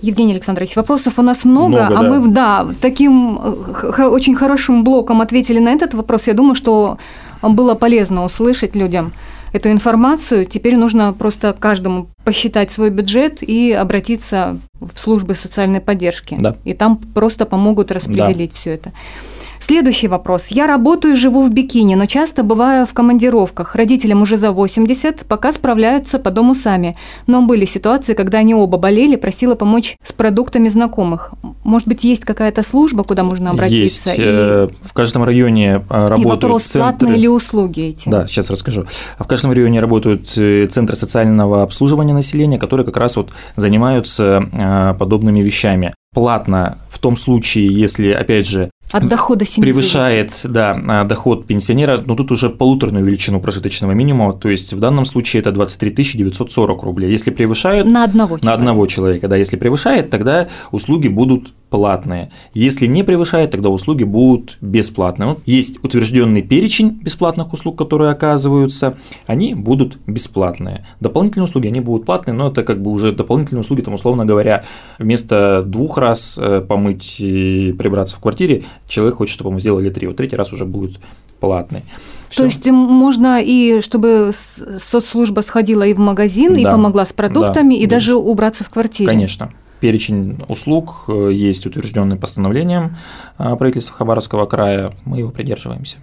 Евгений 0.00 0.32
Александрович, 0.32 0.76
вопросов 0.76 1.14
у 1.18 1.22
нас 1.22 1.44
много, 1.44 1.86
много 1.86 1.98
а 1.98 2.02
да. 2.02 2.08
мы, 2.08 2.28
да, 2.28 2.68
таким 2.80 3.38
очень 3.98 4.36
хорошим 4.36 4.84
блоком 4.84 5.20
ответили 5.20 5.58
на 5.58 5.70
этот 5.70 5.94
вопрос. 5.94 6.28
Я 6.28 6.34
думаю, 6.34 6.54
что 6.54 6.98
было 7.42 7.74
полезно 7.74 8.24
услышать 8.24 8.76
людям 8.76 9.12
эту 9.52 9.70
информацию. 9.70 10.44
Теперь 10.44 10.76
нужно 10.76 11.12
просто 11.12 11.54
каждому 11.58 12.08
посчитать 12.24 12.70
свой 12.70 12.90
бюджет 12.90 13.42
и 13.42 13.72
обратиться 13.72 14.58
в 14.80 14.96
службы 14.96 15.34
социальной 15.34 15.80
поддержки. 15.80 16.36
Да. 16.38 16.56
И 16.64 16.74
там 16.74 16.98
просто 16.98 17.46
помогут 17.46 17.90
распределить 17.90 18.50
да. 18.50 18.56
все 18.56 18.74
это. 18.74 18.92
Следующий 19.60 20.08
вопрос. 20.08 20.48
Я 20.48 20.66
работаю 20.66 21.14
и 21.14 21.16
живу 21.16 21.42
в 21.42 21.50
Бикине, 21.50 21.96
но 21.96 22.06
часто 22.06 22.42
бываю 22.42 22.86
в 22.86 22.94
командировках. 22.94 23.74
Родителям 23.74 24.22
уже 24.22 24.36
за 24.36 24.52
80, 24.52 25.26
пока 25.26 25.52
справляются 25.52 26.18
по 26.18 26.30
дому 26.30 26.54
сами. 26.54 26.96
Но 27.26 27.42
были 27.42 27.64
ситуации, 27.64 28.14
когда 28.14 28.38
они 28.38 28.54
оба 28.54 28.78
болели, 28.78 29.16
просила 29.16 29.54
помочь 29.54 29.96
с 30.02 30.12
продуктами 30.12 30.68
знакомых. 30.68 31.32
Может 31.64 31.88
быть, 31.88 32.04
есть 32.04 32.24
какая-то 32.24 32.62
служба, 32.62 33.04
куда 33.04 33.24
можно 33.24 33.50
обратиться? 33.50 34.10
Есть. 34.10 34.18
И... 34.18 34.22
Э, 34.24 34.68
в 34.82 34.92
каждом 34.92 35.24
районе 35.24 35.84
э, 35.88 36.06
работают 36.06 36.20
И 36.20 36.24
вопрос, 36.26 36.64
центры... 36.64 36.80
платные 36.80 37.18
ли 37.18 37.28
услуги 37.28 37.80
эти? 37.80 38.08
Да, 38.08 38.26
сейчас 38.26 38.50
расскажу. 38.50 38.86
В 39.18 39.26
каждом 39.26 39.52
районе 39.52 39.80
работают 39.80 40.32
э, 40.36 40.66
центры 40.70 40.96
социального 40.96 41.62
обслуживания 41.62 42.14
населения, 42.14 42.58
которые 42.58 42.86
как 42.86 42.96
раз 42.96 43.16
вот 43.16 43.30
занимаются 43.56 44.94
подобными 44.98 45.40
вещами 45.40 45.92
платно 46.14 46.78
в 46.88 46.98
том 46.98 47.16
случае, 47.16 47.66
если, 47.66 48.10
опять 48.10 48.46
же, 48.46 48.70
от 48.92 49.08
дохода 49.08 49.44
семьи 49.44 49.70
превышает 49.70 50.40
да, 50.44 50.80
а, 50.88 51.04
доход 51.04 51.46
пенсионера, 51.46 52.02
но 52.04 52.14
тут 52.14 52.30
уже 52.30 52.48
полуторную 52.48 53.04
величину 53.04 53.40
прожиточного 53.40 53.92
минимума, 53.92 54.32
то 54.32 54.48
есть 54.48 54.72
в 54.72 54.78
данном 54.78 55.04
случае 55.04 55.40
это 55.40 55.52
23 55.52 56.04
940 56.14 56.82
рублей. 56.82 57.10
Если 57.10 57.30
превышает… 57.30 57.86
На 57.86 58.04
одного 58.04 58.38
человека. 58.38 58.46
На 58.46 58.54
одного 58.54 58.86
человека, 58.86 59.28
да. 59.28 59.36
Если 59.36 59.56
превышает, 59.56 60.10
тогда 60.10 60.48
услуги 60.70 61.08
будут 61.08 61.52
платные. 61.70 62.30
Если 62.54 62.86
не 62.86 63.02
превышает, 63.02 63.50
тогда 63.50 63.68
услуги 63.68 64.04
будут 64.04 64.56
бесплатные. 64.60 65.36
Есть 65.44 65.82
утвержденный 65.84 66.42
перечень 66.42 66.98
бесплатных 67.02 67.52
услуг, 67.52 67.76
которые 67.76 68.10
оказываются, 68.10 68.96
они 69.26 69.54
будут 69.54 69.98
бесплатные. 70.06 70.86
Дополнительные 71.00 71.44
услуги, 71.44 71.66
они 71.66 71.80
будут 71.80 72.06
платные, 72.06 72.34
но 72.34 72.48
это 72.48 72.62
как 72.62 72.80
бы 72.80 72.90
уже 72.90 73.12
дополнительные 73.12 73.60
услуги, 73.60 73.82
там, 73.82 73.94
условно 73.94 74.24
говоря, 74.24 74.64
вместо 74.98 75.62
двух 75.66 75.98
раз 75.98 76.38
э, 76.40 76.62
помыть 76.66 77.20
и 77.20 77.74
прибраться 77.78 78.16
в 78.16 78.20
квартире, 78.20 78.64
человек 78.86 79.16
хочет, 79.16 79.34
чтобы 79.34 79.52
мы 79.52 79.60
сделали 79.60 79.90
три, 79.90 80.06
вот 80.06 80.16
третий 80.16 80.36
раз 80.36 80.52
уже 80.52 80.64
будет 80.64 80.98
платный. 81.40 81.82
Всё. 82.28 82.42
То 82.42 82.44
есть 82.44 82.66
можно 82.66 83.40
и 83.42 83.80
чтобы 83.80 84.32
соцслужба 84.78 85.40
сходила 85.40 85.82
и 85.82 85.94
в 85.94 85.98
магазин, 85.98 86.54
да, 86.54 86.60
и 86.60 86.64
помогла 86.64 87.06
с 87.06 87.12
продуктами, 87.12 87.74
да, 87.74 87.80
и 87.80 87.86
даже 87.86 88.16
убраться 88.16 88.64
в 88.64 88.70
квартире. 88.70 89.08
Конечно. 89.08 89.50
Перечень 89.80 90.38
услуг 90.48 91.04
э, 91.08 91.30
есть 91.32 91.66
утвержденный 91.66 92.16
постановлением 92.16 92.96
э, 93.38 93.54
правительства 93.56 93.96
Хабаровского 93.96 94.46
края, 94.46 94.92
мы 95.04 95.18
его 95.18 95.30
придерживаемся. 95.30 95.98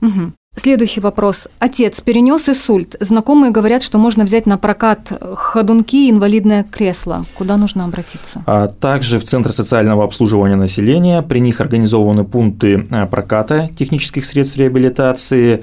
Угу. 0.00 0.32
Следующий 0.56 1.00
вопрос. 1.00 1.46
Отец 1.60 2.00
перенес 2.00 2.48
инсульт. 2.48 2.96
Знакомые 2.98 3.52
говорят, 3.52 3.82
что 3.82 3.96
можно 3.96 4.24
взять 4.24 4.44
на 4.44 4.58
прокат 4.58 5.12
ходунки 5.34 6.08
и 6.08 6.10
инвалидное 6.10 6.64
кресло. 6.64 7.24
Куда 7.34 7.56
нужно 7.56 7.84
обратиться? 7.84 8.42
А 8.44 8.66
также 8.66 9.20
в 9.20 9.24
Центр 9.24 9.52
социального 9.52 10.02
обслуживания 10.02 10.56
населения. 10.56 11.22
При 11.22 11.38
них 11.38 11.60
организованы 11.60 12.24
пункты 12.24 12.88
э, 12.90 13.06
проката 13.06 13.70
технических 13.76 14.24
средств 14.24 14.56
реабилитации, 14.56 15.62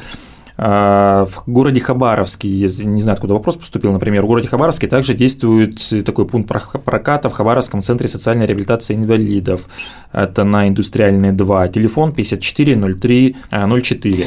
в 0.58 1.44
городе 1.48 1.82
Хабаровске, 1.82 2.48
не 2.48 3.02
знаю, 3.02 3.16
откуда 3.16 3.34
вопрос 3.34 3.58
поступил, 3.58 3.92
например, 3.92 4.24
в 4.24 4.28
городе 4.28 4.48
Хабаровске 4.48 4.88
также 4.88 5.14
действует 5.14 5.76
такой 6.06 6.26
пункт 6.26 6.48
проката 6.48 7.28
в 7.30 7.34
Хабаровском 7.34 7.82
центре 7.82 8.08
социальной 8.08 8.46
реабилитации 8.46 8.96
инвалидов. 8.96 9.68
Это 10.14 10.46
на 10.46 10.68
Индустриальной 10.70 11.34
2. 11.34 11.68
Телефон 11.70 12.14
540304. 12.14 13.36
А, 13.52 13.68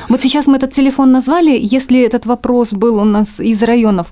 вот 0.08 0.20
сейчас 0.20 0.46
мы 0.46 0.56
этот 0.56 0.72
телефон 0.72 1.12
назвали. 1.12 1.58
Если 1.58 2.04
этот 2.04 2.26
вопрос 2.26 2.72
был 2.72 2.96
у 2.96 3.04
нас 3.04 3.40
из 3.40 3.62
районов, 3.62 4.08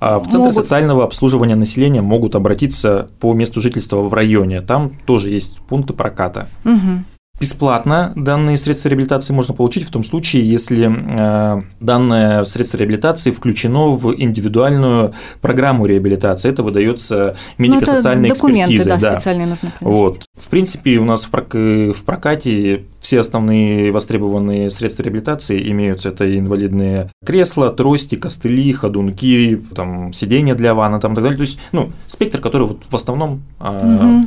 а 0.00 0.18
в 0.18 0.24
Центр 0.24 0.38
могут... 0.38 0.54
социального 0.54 1.04
обслуживания 1.04 1.56
населения 1.56 2.02
могут 2.02 2.34
обратиться 2.34 3.08
по 3.18 3.34
месту 3.34 3.60
жительства 3.60 4.02
в 4.02 4.14
районе. 4.14 4.60
Там 4.60 4.92
тоже 5.06 5.30
есть 5.30 5.60
пункты 5.68 5.92
проката. 5.92 6.48
Угу. 6.64 7.04
Бесплатно 7.40 8.12
данные 8.16 8.56
средства 8.56 8.88
реабилитации 8.88 9.32
можно 9.32 9.54
получить 9.54 9.84
в 9.84 9.90
том 9.90 10.02
случае, 10.02 10.48
если 10.48 10.90
э, 10.90 11.62
данное 11.78 12.42
средство 12.44 12.78
реабилитации 12.78 13.30
включено 13.30 13.90
в 13.90 14.12
индивидуальную 14.12 15.14
программу 15.40 15.86
реабилитации. 15.86 16.50
Это 16.50 16.64
выдается 16.64 17.36
ну, 17.56 17.64
медико-социальной 17.64 18.30
экспертизой. 18.30 18.90
Да, 18.90 18.96
да. 18.98 19.12
специальные 19.12 19.46
нужны. 19.46 19.72
Вот. 19.80 20.24
В 20.34 20.48
принципе, 20.48 20.98
у 20.98 21.04
нас 21.04 21.24
в, 21.24 21.30
прок... 21.30 21.54
в 21.54 22.04
прокате 22.04 22.84
все 22.98 23.20
основные 23.20 23.92
востребованные 23.92 24.70
средства 24.70 25.04
реабилитации 25.04 25.70
имеются. 25.70 26.08
Это 26.08 26.36
инвалидные 26.36 27.10
кресла, 27.24 27.70
трости, 27.70 28.16
костыли, 28.16 28.72
ходунки, 28.72 29.62
там, 29.76 30.12
сиденья 30.12 30.54
для 30.56 30.74
ванны 30.74 31.00
там, 31.00 31.12
и 31.12 31.14
так 31.14 31.24
далее. 31.24 31.38
То 31.38 31.42
есть, 31.42 31.60
ну, 31.70 31.92
спектр, 32.06 32.40
который 32.40 32.66
вот 32.66 32.82
в 32.88 32.94
основном 32.94 33.42
угу 33.60 34.26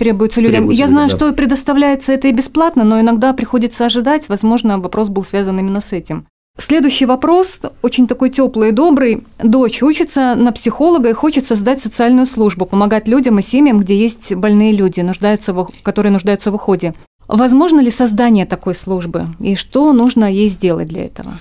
требуется 0.00 0.40
людям. 0.40 0.62
Требуется 0.62 0.82
Я 0.82 0.88
знаю, 0.88 1.06
людям, 1.06 1.18
да. 1.18 1.26
что 1.26 1.36
предоставляется 1.36 2.12
это 2.12 2.28
и 2.28 2.32
бесплатно, 2.32 2.84
но 2.84 3.00
иногда 3.00 3.34
приходится 3.34 3.84
ожидать. 3.84 4.28
Возможно, 4.28 4.78
вопрос 4.78 5.08
был 5.08 5.24
связан 5.24 5.58
именно 5.58 5.80
с 5.80 5.92
этим. 5.92 6.26
Следующий 6.58 7.06
вопрос, 7.06 7.60
очень 7.82 8.06
такой 8.06 8.30
теплый 8.30 8.70
и 8.70 8.72
добрый. 8.72 9.24
Дочь 9.42 9.82
учится 9.82 10.34
на 10.34 10.52
психолога 10.52 11.10
и 11.10 11.12
хочет 11.12 11.44
создать 11.46 11.80
социальную 11.80 12.26
службу, 12.26 12.66
помогать 12.66 13.08
людям 13.08 13.38
и 13.38 13.42
семьям, 13.42 13.78
где 13.78 13.94
есть 13.94 14.34
больные 14.34 14.72
люди, 14.72 15.00
нуждаются 15.00 15.52
в, 15.52 15.70
которые 15.82 16.12
нуждаются 16.12 16.50
в 16.50 16.54
уходе. 16.54 16.94
Возможно 17.28 17.80
ли 17.80 17.90
создание 17.90 18.46
такой 18.46 18.74
службы 18.74 19.28
и 19.38 19.54
что 19.54 19.92
нужно 19.92 20.30
ей 20.32 20.48
сделать 20.48 20.88
для 20.88 21.04
этого? 21.04 21.32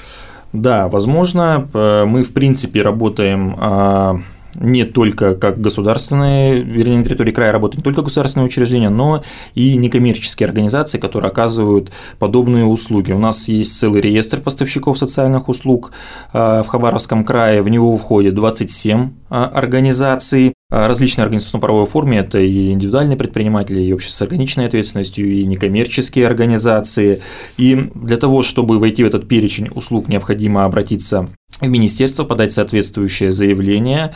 Да, 0.54 0.88
возможно. 0.88 1.68
Э, 1.74 2.06
мы, 2.06 2.24
в 2.24 2.34
принципе, 2.34 2.82
работаем 2.82 3.56
а, 3.58 4.16
не 4.56 4.86
только 4.86 5.36
как 5.36 5.62
государственные, 5.62 6.62
вернее, 6.62 6.98
на 6.98 7.06
территории 7.06 7.32
края 7.32 7.52
работают 7.52 7.78
не 7.78 7.84
только 7.84 8.02
государственные 8.02 8.48
учреждения, 8.48 8.90
но 8.90 9.24
и 9.56 9.78
некоммерческие 9.78 10.48
организации, 10.48 10.98
которые 10.98 11.30
оказывают 11.30 11.92
подобные 12.18 12.66
услуги. 12.66 13.12
У 13.12 13.20
нас 13.20 13.48
есть 13.48 13.78
целый 13.78 14.02
реестр 14.02 14.42
поставщиков 14.42 14.98
социальных 14.98 15.50
услуг 15.50 15.92
э, 16.34 16.64
в 16.64 16.68
Хабаровском 16.68 17.24
крае, 17.24 17.62
в 17.62 17.70
него 17.70 17.96
входит 17.98 18.36
27 18.36 19.10
э, 19.30 19.36
организаций, 19.36 20.54
различные 20.70 21.24
организационно-правовой 21.24 21.88
форме, 21.88 22.20
это 22.20 22.40
и 22.40 22.72
индивидуальные 22.72 23.18
предприниматели, 23.18 23.82
и 23.82 23.94
общество 23.94 24.26
с 24.26 24.28
ограниченной 24.28 24.68
ответственностью, 24.68 25.32
и 25.32 25.46
некоммерческие 25.46 26.28
организации. 26.28 27.22
И 27.58 27.90
для 27.96 28.18
того, 28.18 28.44
чтобы 28.44 28.80
войти 28.80 29.04
в 29.04 29.08
этот 29.08 29.28
перечень 29.28 29.70
услуг, 29.74 30.08
необходимо 30.10 30.66
обратиться 30.66 31.30
в 31.62 31.68
министерство, 31.68 32.24
подать 32.24 32.52
соответствующее 32.52 33.32
заявление. 33.32 34.14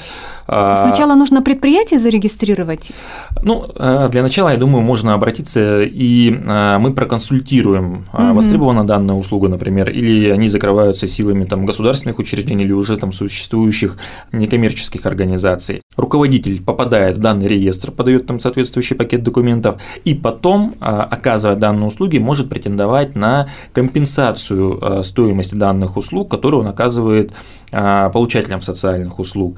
А, 0.47 0.75
Сначала 0.75 1.15
нужно 1.15 1.41
предприятие 1.41 1.99
зарегистрировать? 1.99 2.91
Ну, 3.41 3.65
э, 3.75 4.09
для 4.11 4.21
начала, 4.21 4.49
я 4.49 4.57
думаю, 4.57 4.81
можно 4.81 5.13
обратиться, 5.13 5.81
и 5.83 6.29
мы 6.79 6.93
проконсультируем, 6.93 8.05
угу. 8.13 8.33
востребована 8.33 8.85
данная 8.85 9.15
услуга, 9.15 9.49
например, 9.49 9.89
или 9.89 10.29
они 10.29 10.47
закрываются 10.47 11.07
силами 11.07 11.45
там, 11.45 11.65
государственных 11.65 12.19
учреждений 12.19 12.63
или 12.63 12.71
уже 12.71 12.97
там 12.97 13.11
существующих 13.11 13.97
некоммерческих 14.31 15.05
организаций. 15.05 15.81
Руководитель 15.97 16.42
попадает 16.65 17.17
в 17.17 17.19
данный 17.19 17.47
реестр, 17.47 17.91
подает 17.91 18.27
там 18.27 18.39
соответствующий 18.39 18.95
пакет 18.95 19.23
документов, 19.23 19.81
и 20.05 20.13
потом, 20.13 20.75
оказывая 20.79 21.55
данные 21.55 21.87
услуги, 21.87 22.17
может 22.17 22.49
претендовать 22.49 23.15
на 23.15 23.49
компенсацию 23.73 25.03
стоимости 25.03 25.55
данных 25.55 25.97
услуг, 25.97 26.29
которую 26.29 26.61
он 26.61 26.67
оказывает 26.67 27.31
получателям 27.71 28.61
социальных 28.61 29.19
услуг. 29.19 29.57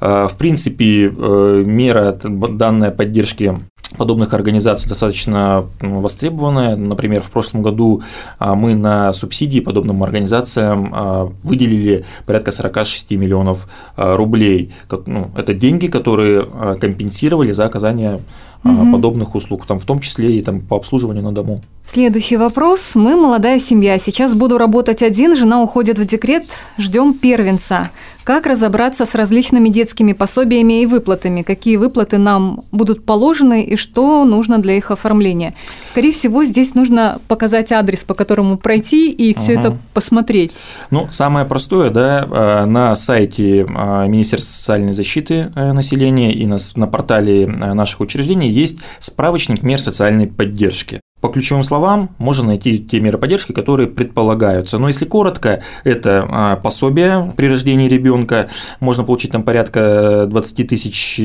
В 0.00 0.32
принципе, 0.38 1.12
э, 1.14 1.62
мера 1.66 2.18
данной 2.24 2.90
поддержки 2.90 3.58
подобных 3.96 4.34
организаций 4.34 4.88
достаточно 4.88 5.66
востребованная. 5.80 6.76
Например, 6.76 7.20
в 7.22 7.30
прошлом 7.30 7.62
году 7.62 8.02
а, 8.38 8.54
мы 8.54 8.74
на 8.74 9.12
субсидии 9.12 9.60
подобным 9.60 10.02
организациям 10.02 10.92
а, 10.94 11.32
выделили 11.42 12.04
порядка 12.26 12.50
46 12.50 13.10
миллионов 13.12 13.68
а, 13.96 14.16
рублей. 14.16 14.72
Ну, 15.06 15.30
это 15.36 15.54
деньги, 15.54 15.88
которые 15.88 16.46
компенсировали 16.80 17.52
за 17.52 17.64
оказание 17.64 18.20
угу. 18.64 18.92
подобных 18.92 19.34
услуг, 19.34 19.66
там, 19.66 19.78
в 19.78 19.84
том 19.84 20.00
числе 20.00 20.38
и 20.38 20.42
там, 20.42 20.60
по 20.60 20.76
обслуживанию 20.76 21.24
на 21.24 21.32
дому. 21.32 21.60
Следующий 21.86 22.36
вопрос. 22.36 22.94
Мы 22.94 23.16
молодая 23.16 23.58
семья. 23.58 23.98
Сейчас 23.98 24.34
буду 24.34 24.58
работать 24.58 25.02
один, 25.02 25.34
жена 25.34 25.62
уходит 25.62 25.98
в 25.98 26.04
декрет, 26.04 26.44
ждем 26.78 27.14
первенца. 27.14 27.90
Как 28.24 28.46
разобраться 28.46 29.06
с 29.06 29.14
различными 29.14 29.68
детскими 29.68 30.12
пособиями 30.12 30.82
и 30.82 30.86
выплатами? 30.86 31.42
Какие 31.42 31.76
выплаты 31.76 32.18
нам 32.18 32.62
будут 32.70 33.04
положены 33.04 33.62
и 33.62 33.76
что 33.76 34.24
нужно 34.24 34.58
для 34.58 34.76
их 34.76 34.90
оформления? 34.90 35.54
Скорее 35.84 36.12
всего, 36.12 36.44
здесь 36.44 36.74
нужно 36.74 37.18
показать 37.28 37.72
адрес, 37.72 38.04
по 38.04 38.14
которому 38.14 38.58
пройти 38.58 39.10
и 39.10 39.34
все 39.34 39.54
угу. 39.54 39.60
это 39.60 39.78
посмотреть. 39.94 40.52
Ну, 40.90 41.08
самое 41.10 41.46
простое, 41.46 41.90
да, 41.90 42.28
э, 42.30 42.64
на 42.66 42.94
сайте 42.94 43.60
э, 43.60 43.64
Министерства 44.08 44.50
социальной 44.50 44.92
защиты 44.92 45.50
э, 45.54 45.72
населения 45.72 46.32
и 46.32 46.46
на 46.46 46.86
портале 46.86 47.46
наших 47.46 48.00
учреждений 48.00 48.50
есть 48.50 48.78
справочник 48.98 49.62
мер 49.62 49.80
социальной 49.80 50.26
поддержки. 50.26 51.00
По 51.20 51.28
ключевым 51.28 51.62
словам 51.62 52.10
можно 52.18 52.46
найти 52.46 52.78
те 52.78 52.98
меры 52.98 53.18
поддержки, 53.18 53.52
которые 53.52 53.88
предполагаются. 53.88 54.78
Но 54.78 54.88
если 54.88 55.04
коротко, 55.04 55.62
это 55.84 56.26
а, 56.30 56.56
пособие 56.56 57.32
при 57.36 57.46
рождении 57.46 57.88
ребенка, 57.88 58.48
можно 58.80 59.04
получить 59.04 59.32
там 59.32 59.42
порядка 59.42 60.26
20 60.26 60.68
тысяч, 60.68 61.20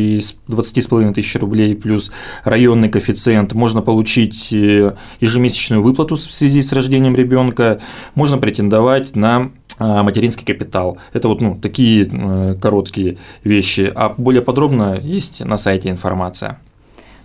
20 0.48 0.84
с 0.84 0.88
половиной 0.88 1.14
тысяч 1.14 1.36
рублей 1.38 1.76
плюс 1.76 2.12
районный 2.44 2.90
коэффициент, 2.90 3.54
можно 3.54 3.82
получить 3.82 4.52
э, 4.52 4.96
ежемесячную 5.22 5.82
выплату 5.82 6.16
в 6.16 6.20
связи 6.20 6.62
с 6.62 6.74
рождением 6.74 7.16
ребенка, 7.16 7.80
можно 8.16 8.38
претендовать 8.38 9.16
на 9.16 9.52
а, 9.78 10.04
материнский 10.04 10.46
капитал. 10.46 10.98
Это 11.14 11.28
вот 11.28 11.42
ну, 11.42 11.56
такие 11.56 12.10
э, 12.12 12.56
короткие 12.62 13.18
вещи. 13.44 13.92
А 13.94 14.14
более 14.18 14.42
подробно 14.42 15.00
есть 15.02 15.40
на 15.40 15.58
сайте 15.58 15.90
информация. 15.90 16.60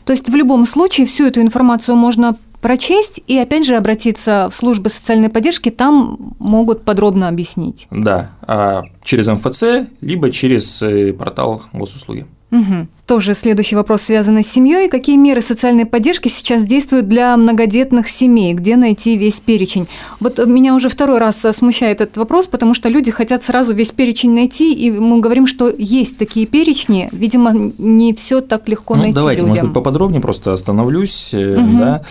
То 0.04 0.12
есть 0.12 0.28
в 0.28 0.34
любом 0.34 0.66
случае 0.66 1.06
всю 1.06 1.26
эту 1.26 1.40
информацию 1.40 1.96
можно 1.96 2.36
прочесть 2.60 3.20
и 3.26 3.38
опять 3.38 3.66
же 3.66 3.76
обратиться 3.76 4.48
в 4.50 4.54
службы 4.54 4.90
социальной 4.90 5.28
поддержки, 5.28 5.70
там 5.70 6.34
могут 6.38 6.84
подробно 6.84 7.28
объяснить. 7.28 7.86
Да, 7.90 8.30
а 8.42 8.82
через 9.02 9.28
МФЦ, 9.28 9.88
либо 10.00 10.30
через 10.30 10.82
э, 10.82 11.12
портал 11.12 11.62
госуслуги. 11.72 12.26
Угу. 12.50 12.88
Тоже 13.10 13.34
следующий 13.34 13.74
вопрос, 13.74 14.02
связанный 14.02 14.44
с 14.44 14.46
семьей. 14.46 14.88
Какие 14.88 15.16
меры 15.16 15.40
социальной 15.40 15.84
поддержки 15.84 16.28
сейчас 16.28 16.64
действуют 16.64 17.08
для 17.08 17.36
многодетных 17.36 18.08
семей? 18.08 18.54
Где 18.54 18.76
найти 18.76 19.16
весь 19.16 19.40
перечень? 19.40 19.88
Вот 20.20 20.38
меня 20.46 20.76
уже 20.76 20.88
второй 20.88 21.18
раз 21.18 21.44
смущает 21.56 22.00
этот 22.00 22.18
вопрос, 22.18 22.46
потому 22.46 22.72
что 22.72 22.88
люди 22.88 23.10
хотят 23.10 23.42
сразу 23.42 23.74
весь 23.74 23.90
перечень 23.90 24.32
найти, 24.32 24.72
и 24.72 24.92
мы 24.92 25.18
говорим, 25.18 25.48
что 25.48 25.74
есть 25.76 26.18
такие 26.18 26.46
перечни. 26.46 27.08
Видимо, 27.10 27.72
не 27.78 28.14
все 28.14 28.40
так 28.42 28.68
легко 28.68 28.94
ну, 28.94 29.00
найти 29.00 29.16
Давайте, 29.16 29.40
людям. 29.40 29.48
может 29.48 29.64
быть, 29.64 29.74
поподробнее 29.74 30.20
просто 30.20 30.52
остановлюсь. 30.52 31.34
Угу. 31.34 31.78
Да. 31.80 32.04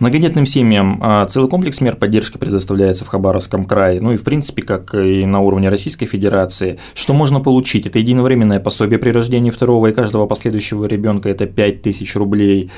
Многодетным 0.00 0.46
семьям 0.46 0.98
а, 1.02 1.26
целый 1.26 1.50
комплекс 1.50 1.82
мер 1.82 1.96
поддержки 1.96 2.38
предоставляется 2.38 3.04
в 3.04 3.08
Хабаровском 3.08 3.66
крае, 3.66 4.00
ну 4.00 4.12
и, 4.12 4.16
в 4.16 4.22
принципе, 4.22 4.62
как 4.62 4.94
и 4.94 5.26
на 5.26 5.40
уровне 5.40 5.68
Российской 5.68 6.06
Федерации. 6.06 6.78
Что 6.94 7.12
можно 7.12 7.40
получить? 7.40 7.84
Это 7.84 7.98
единовременное 7.98 8.58
пособие 8.58 8.98
при 8.98 9.10
рождении 9.10 9.50
второго 9.50 9.88
и 9.88 9.92
каждого 9.92 10.24
последующего 10.24 10.45
следующего 10.46 10.84
ребенка 10.86 11.28
это 11.28 11.46
5000 11.46 12.16
рублей. 12.16 12.70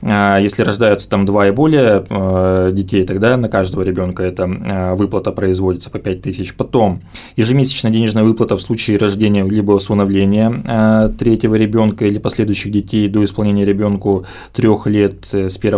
А, 0.00 0.38
если 0.38 0.62
рождаются 0.62 1.08
там 1.08 1.24
два 1.24 1.48
и 1.48 1.50
более 1.50 2.04
э, 2.08 2.70
детей, 2.72 3.04
тогда 3.04 3.36
на 3.36 3.48
каждого 3.48 3.82
ребенка 3.82 4.22
эта 4.22 4.44
э, 4.44 4.94
выплата 4.94 5.32
производится 5.32 5.90
по 5.90 5.98
5 5.98 6.22
тысяч. 6.22 6.54
Потом 6.54 7.00
ежемесячная 7.36 7.90
денежная 7.90 8.22
выплата 8.22 8.56
в 8.56 8.60
случае 8.60 8.98
рождения 8.98 9.42
либо 9.42 9.72
усыновления 9.72 10.52
э, 10.64 11.10
третьего 11.18 11.56
ребенка 11.56 12.04
или 12.04 12.18
последующих 12.18 12.70
детей 12.70 13.08
до 13.08 13.24
исполнения 13.24 13.64
ребенку 13.64 14.24
трех 14.52 14.86
лет 14.86 15.24
с 15.32 15.58
1 15.58 15.72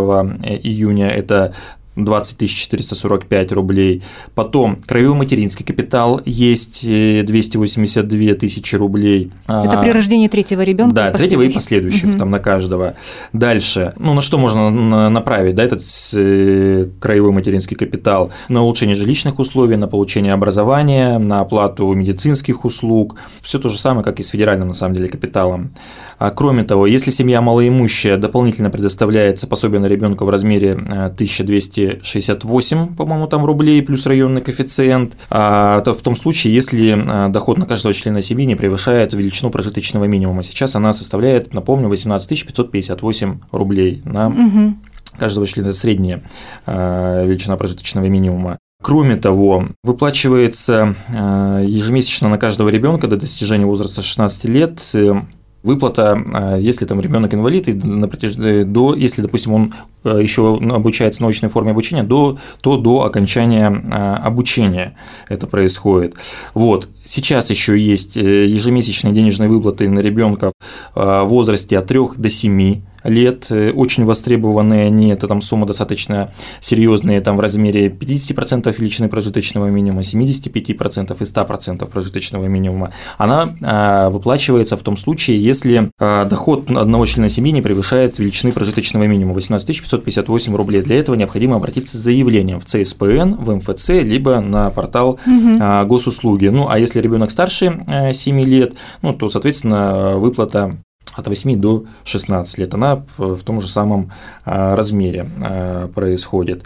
июня 0.61 1.09
это 1.09 1.55
20 1.95 2.49
445 2.49 3.51
рублей. 3.51 4.03
Потом 4.33 4.77
краевой 4.85 5.15
материнский 5.15 5.65
капитал 5.65 6.21
есть 6.25 6.85
э, 6.85 7.23
282 7.23 8.33
тысячи 8.35 8.75
рублей. 8.75 9.31
Это 9.43 9.79
а, 9.79 9.83
при 9.83 9.91
рождении 9.91 10.27
третьего 10.27 10.61
ребенка. 10.61 10.95
Да, 10.95 11.09
и 11.09 11.13
третьего 11.13 11.41
и 11.41 11.49
последующих 11.49 12.11
угу. 12.11 12.17
там 12.17 12.29
на 12.29 12.39
каждого. 12.39 12.95
Дальше, 13.33 13.93
ну 13.97 14.13
на 14.13 14.21
что 14.21 14.37
можно 14.37 15.09
направить, 15.09 15.55
да, 15.55 15.63
этот 15.63 15.81
э, 16.15 16.87
краевой 16.99 17.31
материнский 17.31 17.75
капитал 17.75 18.31
на 18.47 18.61
улучшение 18.61 18.95
жилищных 18.95 19.39
условий, 19.39 19.75
на 19.75 19.87
получение 19.87 20.33
образования, 20.33 21.17
на 21.19 21.41
оплату 21.41 21.91
медицинских 21.93 22.63
услуг. 22.63 23.17
Все 23.41 23.59
то 23.59 23.69
же 23.69 23.77
самое, 23.77 24.03
как 24.03 24.19
и 24.19 24.23
с 24.23 24.29
федеральным 24.29 24.69
на 24.69 24.73
самом 24.73 24.95
деле 24.95 25.09
капиталом. 25.09 25.73
А, 26.19 26.29
кроме 26.29 26.63
того, 26.63 26.85
если 26.85 27.09
семья 27.09 27.41
малоимущая, 27.41 28.15
дополнительно 28.15 28.69
предоставляется 28.69 29.47
пособие 29.47 29.79
на 29.79 29.87
ребенка 29.87 30.23
в 30.23 30.29
размере 30.29 30.69
э, 30.69 31.05
1200 31.05 31.80
268, 31.85 32.95
по-моему, 32.95 33.27
там 33.27 33.45
рублей 33.45 33.81
плюс 33.81 34.05
районный 34.05 34.41
коэффициент. 34.41 35.15
А 35.29 35.79
это 35.79 35.93
в 35.93 36.01
том 36.01 36.15
случае, 36.15 36.53
если 36.53 37.01
а, 37.05 37.29
доход 37.29 37.57
на 37.57 37.65
каждого 37.65 37.93
члена 37.93 38.21
семьи 38.21 38.45
не 38.45 38.55
превышает 38.55 39.13
величину 39.13 39.51
прожиточного 39.51 40.05
минимума. 40.05 40.43
Сейчас 40.43 40.75
она 40.75 40.93
составляет, 40.93 41.53
напомню, 41.53 41.87
18 41.89 42.45
558 42.47 43.39
рублей 43.51 44.01
на 44.05 44.75
каждого 45.17 45.45
члена 45.45 45.73
средняя 45.73 46.23
а, 46.65 47.23
величина 47.25 47.57
прожиточного 47.57 48.05
минимума. 48.05 48.57
Кроме 48.81 49.15
того, 49.15 49.67
выплачивается 49.83 50.95
а, 51.09 51.61
ежемесячно 51.61 52.29
на 52.29 52.37
каждого 52.37 52.69
ребенка 52.69 53.07
до 53.07 53.17
достижения 53.17 53.65
возраста 53.65 54.01
16 54.01 54.45
лет 54.45 54.81
э, 54.95 55.21
выплата, 55.63 56.23
а, 56.33 56.57
если 56.57 56.85
там 56.85 56.99
ребенок 56.99 57.33
инвалид, 57.33 57.67
и 57.67 57.73
на 57.73 58.07
протяж... 58.07 58.35
Э, 58.37 58.63
до, 58.63 58.95
если, 58.95 59.21
допустим, 59.21 59.53
он 59.53 59.73
э, 60.03 60.19
еще 60.21 60.57
обучается 60.57 61.21
научной 61.21 61.49
форме 61.49 61.71
обучения, 61.71 62.03
до, 62.03 62.37
то 62.61 62.77
до 62.77 63.03
окончания 63.03 63.83
а, 63.91 64.17
обучения 64.17 64.95
это 65.29 65.47
происходит. 65.47 66.15
Вот. 66.53 66.87
Сейчас 67.11 67.49
еще 67.49 67.77
есть 67.77 68.15
э, 68.15 68.47
ежемесячные 68.47 69.13
денежные 69.13 69.49
выплаты 69.49 69.89
на 69.89 69.99
ребенка 69.99 70.53
в 70.95 71.25
возрасте 71.25 71.77
от 71.77 71.87
3 71.87 71.99
до 72.15 72.29
7 72.29 72.81
лет, 73.03 73.47
э, 73.49 73.71
очень 73.71 74.05
востребованные 74.05 74.87
они, 74.87 75.09
это 75.09 75.27
там 75.27 75.41
сумма 75.41 75.65
достаточно 75.65 76.31
серьезные, 76.59 77.21
там 77.21 77.37
в 77.37 77.39
размере 77.39 77.87
50% 77.87 78.73
величины 78.77 79.09
прожиточного 79.09 79.67
минимума, 79.67 80.01
75% 80.01 81.17
и 81.19 81.23
100% 81.23 81.89
прожиточного 81.89 82.45
минимума, 82.45 82.91
она 83.17 83.55
а, 83.61 84.09
выплачивается 84.09 84.77
в 84.77 84.83
том 84.83 84.97
случае, 84.97 85.43
если 85.43 85.89
а, 85.99 86.25
доход 86.25 86.69
одного 86.69 87.05
члена 87.05 87.29
семьи 87.29 87.51
не 87.51 87.61
превышает 87.61 88.19
величины 88.19 88.51
прожиточного 88.51 89.05
минимума 89.05 89.35
18 89.35 89.81
558 89.81 90.55
рублей. 90.55 90.81
Для 90.81 90.99
этого 90.99 91.15
необходимо 91.15 91.55
обратиться 91.55 91.97
с 91.97 92.01
заявлением 92.01 92.59
в 92.59 92.65
ЦСПН, 92.65 93.35
в 93.35 93.55
МФЦ, 93.55 93.89
либо 93.89 94.39
на 94.41 94.69
портал 94.69 95.19
угу. 95.25 95.85
госуслуги. 95.85 96.47
Ну, 96.47 96.67
а 96.69 96.77
если 96.77 97.00
ребенок 97.01 97.31
старше 97.31 97.79
7 98.13 98.41
лет, 98.41 98.73
ну, 99.01 99.13
то, 99.13 99.27
соответственно, 99.27 100.17
выплата 100.17 100.77
от 101.13 101.27
8 101.27 101.59
до 101.59 101.85
16 102.03 102.57
лет. 102.57 102.73
Она 102.73 103.03
в 103.17 103.43
том 103.43 103.59
же 103.61 103.67
самом 103.67 104.11
а, 104.45 104.75
размере 104.75 105.27
а, 105.41 105.87
происходит. 105.89 106.63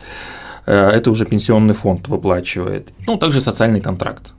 Э, 0.66 0.90
это 0.90 1.12
уже 1.12 1.26
пенсионный 1.26 1.74
фонд 1.74 2.08
выплачивает. 2.08 2.90
Ну, 3.08 3.18
также 3.18 3.42
социальный 3.42 3.82
контракт. 3.82 4.34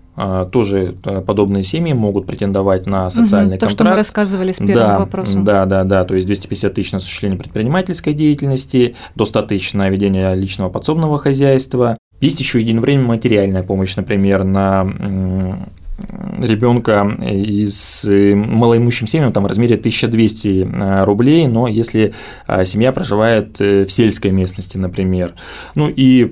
Тоже 0.51 0.97
э, 1.05 1.21
подобные 1.21 1.63
семьи 1.63 1.93
могут 1.93 2.27
претендовать 2.27 2.87
на 2.87 3.11
социальный 3.11 3.57
угу, 3.57 3.61
то, 3.61 3.67
контракт. 3.67 3.73
что 3.75 3.85
мы 3.85 3.97
рассказывали 3.97 4.53
с 4.53 4.57
первым 4.57 4.75
да, 4.75 4.99
вопросом. 4.99 5.45
Да, 5.45 5.67
да, 5.67 5.85
да. 5.85 6.05
То 6.05 6.15
есть 6.15 6.27
250 6.27 6.73
тысяч 6.73 6.93
на 6.93 6.99
осуществление 6.99 7.39
предпринимательской 7.39 8.15
деятельности, 8.15 8.97
до 9.15 9.27
100 9.27 9.43
тысяч 9.43 9.75
на 9.75 9.91
ведение 9.91 10.35
личного 10.35 10.71
подсобного 10.71 11.19
хозяйства. 11.19 11.99
Есть 12.21 12.41
еще 12.41 12.61
единовременная 12.61 13.09
материальная 13.09 13.63
помощь, 13.63 13.95
например, 13.95 14.45
на 14.45 15.69
ребенка 15.99 17.09
из 17.21 18.05
э, 18.05 18.35
малоимущим 18.35 19.07
семьям 19.07 19.33
там 19.33 19.45
в 19.45 19.47
размере 19.47 19.77
1200 19.77 20.49
э, 20.49 21.05
рублей, 21.05 21.47
но 21.47 21.69
если 21.69 22.13
э, 22.47 22.65
семья 22.65 22.93
проживает 22.93 23.59
в 23.59 23.89
сельской 23.89 24.31
местности, 24.31 24.77
например. 24.77 25.35
Ну 25.75 25.89
и 25.89 26.25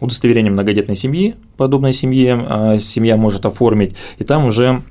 удостоверение 0.00 0.52
многодетной 0.52 0.94
семьи, 0.94 1.36
подобной 1.56 1.92
семье, 1.92 2.78
семья 2.78 3.16
может 3.16 3.46
оформить, 3.46 3.96
и 4.18 4.24
там 4.24 4.46
уже 4.46 4.82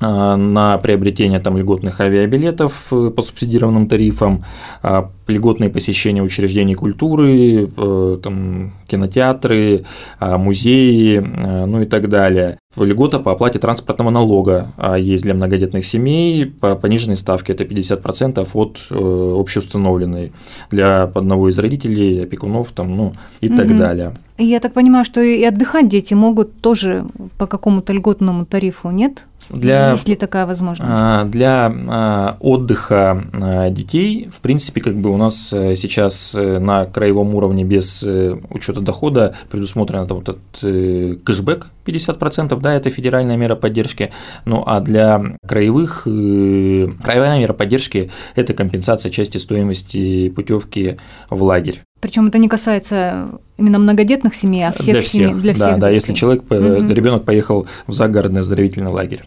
на 0.00 0.78
приобретение 0.82 1.40
там, 1.40 1.56
льготных 1.56 2.00
авиабилетов 2.00 2.88
по 2.90 3.22
субсидированным 3.22 3.88
тарифам, 3.88 4.44
а, 4.82 5.10
льготные 5.26 5.70
посещения 5.70 6.22
учреждений 6.22 6.74
культуры, 6.74 7.70
э, 7.76 8.18
там, 8.22 8.72
кинотеатры, 8.86 9.84
а, 10.18 10.38
музеи, 10.38 11.18
ну 11.18 11.82
и 11.82 11.86
так 11.86 12.08
далее. 12.08 12.58
Льгота 12.76 13.18
по 13.18 13.32
оплате 13.32 13.58
транспортного 13.58 14.10
налога 14.10 14.72
есть 14.98 15.22
для 15.22 15.34
многодетных 15.34 15.84
семей 15.84 16.46
по 16.46 16.76
пониженной 16.76 17.16
ставке, 17.16 17.54
это 17.54 17.64
50% 17.64 18.46
от 18.52 18.78
э, 18.90 18.94
общеустановленной 18.94 20.32
для 20.70 21.04
одного 21.04 21.48
из 21.48 21.58
родителей, 21.58 22.22
опекунов 22.22 22.72
там, 22.72 22.96
ну, 22.96 23.12
и 23.40 23.48
угу. 23.48 23.56
так 23.56 23.76
далее. 23.76 24.12
Я 24.38 24.60
так 24.60 24.74
понимаю, 24.74 25.04
что 25.04 25.22
и 25.22 25.42
отдыхать 25.42 25.88
дети 25.88 26.12
могут 26.14 26.60
тоже 26.60 27.06
по 27.38 27.46
какому-то 27.46 27.92
льготному 27.92 28.44
тарифу, 28.44 28.90
нет? 28.90 29.24
Для, 29.48 29.92
Есть 29.92 30.08
ли 30.08 30.16
такая 30.16 30.44
возможность? 30.44 30.90
А, 30.92 31.24
для 31.24 31.72
а, 31.88 32.36
отдыха 32.40 33.24
а, 33.32 33.70
детей, 33.70 34.28
в 34.32 34.40
принципе, 34.40 34.80
как 34.80 34.96
бы 34.96 35.10
у 35.16 35.18
нас 35.18 35.52
э, 35.52 35.74
сейчас 35.76 36.34
э, 36.34 36.58
на 36.58 36.84
краевом 36.84 37.34
уровне 37.34 37.64
без 37.64 38.02
э, 38.02 38.38
учета 38.50 38.80
дохода 38.82 39.34
предусмотрен 39.50 40.06
вот 40.06 40.28
этот 40.28 41.24
кэшбэк 41.24 41.66
50%, 41.86 42.60
да, 42.60 42.74
это 42.74 42.90
федеральная 42.90 43.36
мера 43.36 43.56
поддержки. 43.56 44.12
Ну 44.44 44.62
а 44.66 44.80
для 44.80 45.38
краевых, 45.46 46.02
краевая 46.04 47.38
мера 47.38 47.54
поддержки– 47.54 48.10
это 48.34 48.52
компенсация 48.54 49.10
части 49.10 49.38
стоимости 49.38 50.28
путевки 50.28 50.98
в 51.30 51.42
лагерь. 51.42 51.82
Причем 52.00 52.26
это 52.26 52.36
не 52.38 52.48
касается 52.48 53.40
именно 53.56 53.78
многодетных 53.78 54.34
семей, 54.34 54.66
а 54.66 54.72
всех 54.72 54.86
для 54.86 55.00
всех, 55.00 55.30
семей, 55.30 55.40
для 55.40 55.54
всех. 55.54 55.66
Да, 55.66 55.70
детей. 55.70 55.80
да, 55.80 55.90
если 55.90 56.12
человек, 56.12 56.42
угу. 56.42 56.92
ребенок 56.92 57.24
поехал 57.24 57.66
в 57.86 57.92
загородный 57.92 58.40
оздоровительный 58.40 58.90
лагерь. 58.90 59.24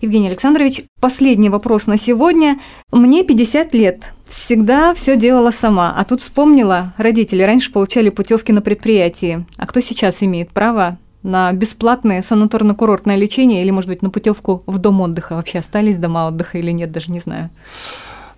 Евгений 0.00 0.28
Александрович, 0.28 0.82
последний 1.00 1.48
вопрос 1.48 1.86
на 1.86 1.96
сегодня. 1.96 2.58
Мне 2.90 3.22
50 3.22 3.74
лет. 3.74 4.12
Всегда 4.28 4.92
все 4.92 5.16
делала 5.16 5.50
сама, 5.50 5.94
а 5.96 6.04
тут 6.04 6.20
вспомнила, 6.20 6.92
родители 6.98 7.42
раньше 7.42 7.72
получали 7.72 8.10
путевки 8.10 8.52
на 8.52 8.60
предприятии. 8.60 9.46
А 9.56 9.66
кто 9.66 9.80
сейчас 9.80 10.22
имеет 10.22 10.50
право 10.50 10.98
на 11.22 11.50
бесплатное 11.52 12.20
санаторно-курортное 12.20 13.16
лечение 13.16 13.62
или, 13.62 13.70
может 13.70 13.88
быть, 13.88 14.02
на 14.02 14.10
путевку 14.10 14.62
в 14.66 14.76
дом 14.78 15.00
отдыха? 15.00 15.34
Вообще 15.34 15.60
остались 15.60 15.96
дома 15.96 16.28
отдыха 16.28 16.58
или 16.58 16.70
нет, 16.72 16.92
даже 16.92 17.10
не 17.10 17.20
знаю. 17.20 17.48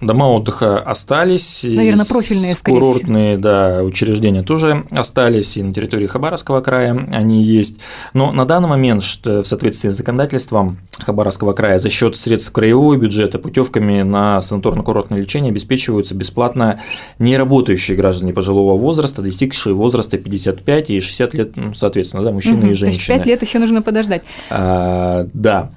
Дома 0.01 0.25
отдыха 0.25 0.79
остались. 0.79 1.65
Наверное, 1.65 2.07
профильные, 2.07 2.55
скорее 2.55 2.79
Курортные, 2.79 3.37
да, 3.37 3.83
учреждения 3.83 4.43
тоже 4.43 4.87
остались, 4.91 5.59
и 5.59 5.63
на 5.63 5.75
территории 5.75 6.07
Хабаровского 6.07 6.63
края 6.63 7.07
они 7.13 7.43
есть. 7.43 7.77
Но 8.15 8.33
на 8.33 8.47
данный 8.47 8.69
момент, 8.69 9.03
в 9.03 9.45
соответствии 9.45 9.91
с 9.91 9.97
законодательством, 9.97 10.79
Хабаровского 10.99 11.53
края 11.53 11.79
за 11.79 11.91
счет 11.91 12.17
средств 12.17 12.51
краевого 12.53 12.97
бюджета 12.97 13.39
путевками 13.39 14.03
на 14.03 14.39
санаторно-курортное 14.39 15.19
лечение 15.19 15.51
обеспечиваются 15.51 16.15
бесплатно 16.15 16.81
неработающие 17.19 17.97
граждане 17.97 18.33
пожилого 18.33 18.79
возраста, 18.79 19.21
достигшие 19.21 19.75
возраста 19.75 20.17
55 20.19 20.91
и 20.91 21.01
60 21.01 21.35
лет, 21.35 21.53
соответственно, 21.75 22.23
да, 22.23 22.33
мужчины 22.33 22.65
угу, 22.65 22.71
и 22.71 22.75
женщины. 22.75 23.19
5 23.19 23.27
лет 23.27 23.43
еще 23.43 23.59
нужно 23.59 23.83
подождать. 23.83 24.23
А, 24.49 25.27
да. 25.35 25.73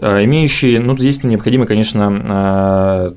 А, 0.00 0.24
имеющие, 0.24 0.80
ну, 0.80 0.96
здесь 0.96 1.22
необходимо, 1.22 1.66
конечно, 1.66 2.22
а, 2.24 3.14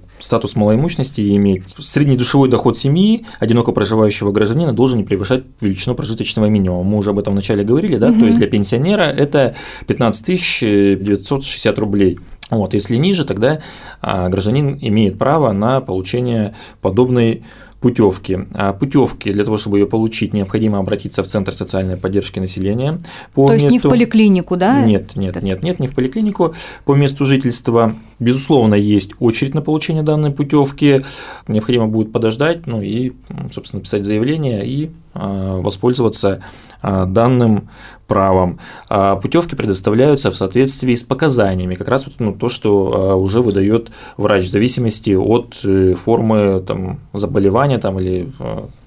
статус 0.50 0.56
малоимущности 0.56 1.36
иметь. 1.36 1.64
Средний 1.78 2.18
душевой 2.18 2.50
доход 2.50 2.78
семьи 2.78 3.26
одиноко 3.40 3.72
проживающего 3.72 4.32
гражданина 4.32 4.74
должен 4.74 4.98
не 4.98 5.04
превышать 5.04 5.44
величину 5.62 5.96
прожиточного 5.96 6.48
минимума. 6.48 6.84
Мы 6.84 6.98
уже 6.98 7.12
об 7.12 7.20
этом 7.20 7.34
вначале 7.34 7.64
говорили, 7.64 7.98
да, 7.98 8.10
угу. 8.10 8.20
то 8.20 8.26
есть 8.26 8.38
для 8.38 8.48
пенсионера 8.48 9.04
это 9.04 9.56
15 9.88 11.00
960 11.00 11.80
рублей. 11.80 12.20
Вот, 12.50 12.74
если 12.74 12.96
ниже, 12.96 13.26
тогда 13.26 13.62
а, 14.02 14.28
гражданин 14.30 14.78
имеет 14.82 15.20
право 15.20 15.52
на 15.52 15.82
получение 15.82 16.56
подобной 16.82 17.44
путевки. 17.80 18.40
А 18.56 18.74
путевки 18.74 19.32
для 19.32 19.44
того, 19.44 19.58
чтобы 19.58 19.78
ее 19.78 19.86
получить, 19.86 20.34
необходимо 20.34 20.80
обратиться 20.80 21.22
в 21.22 21.28
Центр 21.28 21.54
социальной 21.54 21.96
поддержки 21.96 22.40
населения 22.40 23.00
по 23.34 23.48
То 23.48 23.54
месту... 23.54 23.66
есть 23.66 23.74
не 23.74 23.80
в 23.80 23.92
поликлинику, 23.92 24.58
да? 24.58 24.84
Нет, 24.84 25.16
нет, 25.16 25.42
нет, 25.44 25.64
нет, 25.64 25.80
не 25.80 25.88
в 25.88 25.94
поликлинику. 25.94 26.56
По 26.86 26.96
месту 26.96 27.24
жительства, 27.24 27.96
безусловно, 28.20 28.76
есть 28.76 29.14
очередь 29.20 29.56
на 29.56 29.62
получение 29.62 30.04
данной 30.04 30.32
путевки. 30.32 31.04
Необходимо 31.48 31.88
будет 31.88 32.12
подождать, 32.12 32.68
ну 32.68 32.82
и, 32.82 33.14
собственно, 33.52 33.82
писать 33.82 34.06
заявление 34.06 34.68
и 34.68 34.92
а, 35.14 35.62
воспользоваться 35.62 36.44
а, 36.82 37.06
данным 37.06 37.70
правом. 38.08 38.60
А 38.90 39.16
путевки 39.16 39.56
предоставляются 39.56 40.32
в 40.32 40.36
соответствии 40.36 40.96
с 40.96 41.04
показаниями, 41.04 41.76
как 41.76 41.88
раз 41.88 42.08
ну, 42.20 42.34
то, 42.34 42.50
что 42.50 43.20
уже 43.20 43.42
выдает 43.42 43.92
врач 44.18 44.46
в 44.46 44.50
зависимости 44.50 45.12
от 45.12 45.60
э, 45.64 45.94
формы 45.94 46.64
там, 46.66 47.00
заболевания 47.14 47.78
там, 47.78 48.00
или 48.00 48.32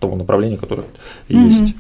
того 0.00 0.16
направления, 0.16 0.56
которое 0.56 0.86
угу. 1.28 1.38
есть. 1.38 1.74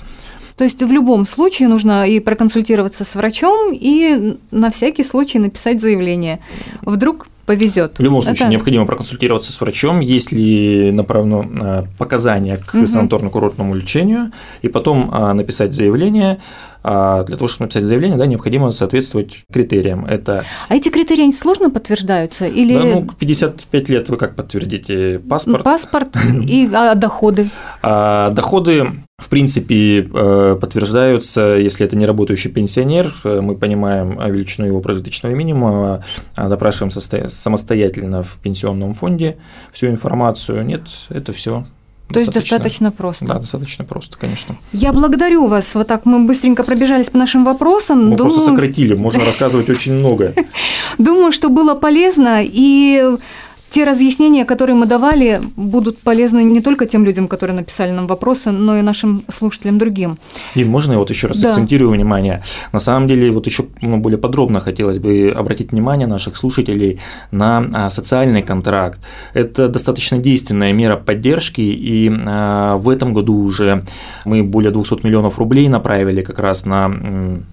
То 0.56 0.64
есть 0.64 0.82
в 0.82 0.92
любом 0.92 1.26
случае 1.26 1.68
нужно 1.68 2.06
и 2.06 2.20
проконсультироваться 2.20 3.04
с 3.04 3.14
врачом, 3.14 3.72
и 3.72 4.36
на 4.50 4.70
всякий 4.70 5.02
случай 5.02 5.38
написать 5.38 5.80
заявление. 5.80 6.40
Вдруг 6.82 7.26
повезет. 7.46 7.98
В 7.98 8.02
любом 8.02 8.22
случае 8.22 8.44
Это... 8.44 8.52
необходимо 8.52 8.86
проконсультироваться 8.86 9.52
с 9.52 9.60
врачом, 9.60 10.00
есть 10.00 10.32
ли 10.32 10.90
направлено 10.92 11.44
э, 11.44 11.82
показания 11.98 12.56
к 12.56 12.74
угу. 12.74 12.84
санаторно-курортному 12.84 13.74
лечению, 13.74 14.32
и 14.62 14.68
потом 14.68 15.10
а, 15.12 15.34
написать 15.34 15.74
заявление. 15.74 16.40
А 16.84 17.22
для 17.24 17.36
того, 17.36 17.46
чтобы 17.46 17.66
написать 17.66 17.84
заявление, 17.84 18.18
да, 18.18 18.26
необходимо 18.26 18.72
соответствовать 18.72 19.44
критериям. 19.52 20.04
Это... 20.04 20.44
А 20.68 20.74
эти 20.74 20.88
критерии 20.88 21.30
сложно 21.30 21.70
подтверждаются? 21.70 22.46
Или... 22.46 22.74
Да, 22.74 22.84
ну, 23.00 23.08
55 23.18 23.88
лет 23.88 24.08
вы 24.08 24.16
как 24.16 24.34
подтвердите? 24.34 25.20
Паспорт? 25.20 25.62
Паспорт 25.62 26.16
и 26.44 26.68
а, 26.72 26.94
доходы? 26.94 27.48
А, 27.82 28.30
доходы 28.30 28.88
в 29.22 29.28
принципе, 29.28 30.00
э, 30.12 30.58
подтверждаются, 30.60 31.56
если 31.56 31.86
это 31.86 31.96
не 31.96 32.06
работающий 32.06 32.50
пенсионер, 32.50 33.12
э, 33.24 33.40
мы 33.40 33.56
понимаем 33.56 34.18
величину 34.32 34.66
его 34.66 34.80
прожиточного 34.80 35.32
минимума, 35.34 36.04
запрашиваем 36.36 36.90
самостоятельно 36.90 38.22
в 38.22 38.38
пенсионном 38.42 38.94
фонде 38.94 39.36
всю 39.72 39.86
информацию. 39.86 40.64
Нет, 40.64 40.82
это 41.08 41.32
все 41.32 41.64
то 42.12 42.20
есть 42.20 42.32
достаточно 42.32 42.92
просто. 42.92 43.24
Да, 43.24 43.38
достаточно 43.38 43.84
просто, 43.84 44.18
конечно. 44.18 44.56
Я 44.72 44.92
благодарю 44.92 45.46
вас. 45.46 45.74
Вот 45.74 45.86
так 45.86 46.04
мы 46.04 46.24
быстренько 46.26 46.62
пробежались 46.62 47.10
по 47.10 47.18
нашим 47.18 47.44
вопросам. 47.44 48.10
Мы 48.10 48.16
Думаю... 48.16 48.34
просто 48.34 48.50
сократили, 48.50 48.94
можно 48.94 49.24
рассказывать 49.24 49.68
очень 49.70 49.94
много. 49.94 50.34
Думаю, 50.98 51.32
что 51.32 51.48
было 51.48 51.74
полезно 51.74 52.40
и 52.42 53.16
те 53.72 53.84
разъяснения, 53.84 54.44
которые 54.44 54.76
мы 54.76 54.84
давали, 54.84 55.40
будут 55.56 55.98
полезны 55.98 56.44
не 56.44 56.60
только 56.60 56.84
тем 56.84 57.06
людям, 57.06 57.26
которые 57.26 57.56
написали 57.56 57.90
нам 57.90 58.06
вопросы, 58.06 58.50
но 58.50 58.76
и 58.76 58.82
нашим 58.82 59.24
слушателям 59.28 59.78
другим. 59.78 60.18
И 60.54 60.62
можно 60.62 60.92
я 60.92 60.98
вот 60.98 61.08
еще 61.08 61.26
раз 61.26 61.40
да. 61.40 61.48
акцентирую 61.48 61.90
внимание? 61.90 62.42
На 62.72 62.80
самом 62.80 63.08
деле, 63.08 63.30
вот 63.30 63.46
еще 63.46 63.64
ну, 63.80 63.96
более 63.96 64.18
подробно 64.18 64.60
хотелось 64.60 64.98
бы 64.98 65.34
обратить 65.34 65.72
внимание 65.72 66.06
наших 66.06 66.36
слушателей 66.36 67.00
на 67.30 67.64
а, 67.72 67.88
социальный 67.88 68.42
контракт. 68.42 69.00
Это 69.32 69.68
достаточно 69.68 70.18
действенная 70.18 70.74
мера 70.74 70.96
поддержки, 70.96 71.62
и 71.62 72.12
а, 72.26 72.76
в 72.76 72.90
этом 72.90 73.14
году 73.14 73.36
уже 73.36 73.84
мы 74.26 74.42
более 74.42 74.70
200 74.70 75.06
миллионов 75.06 75.38
рублей 75.38 75.68
направили 75.68 76.20
как 76.20 76.38
раз 76.40 76.66
на 76.66 76.90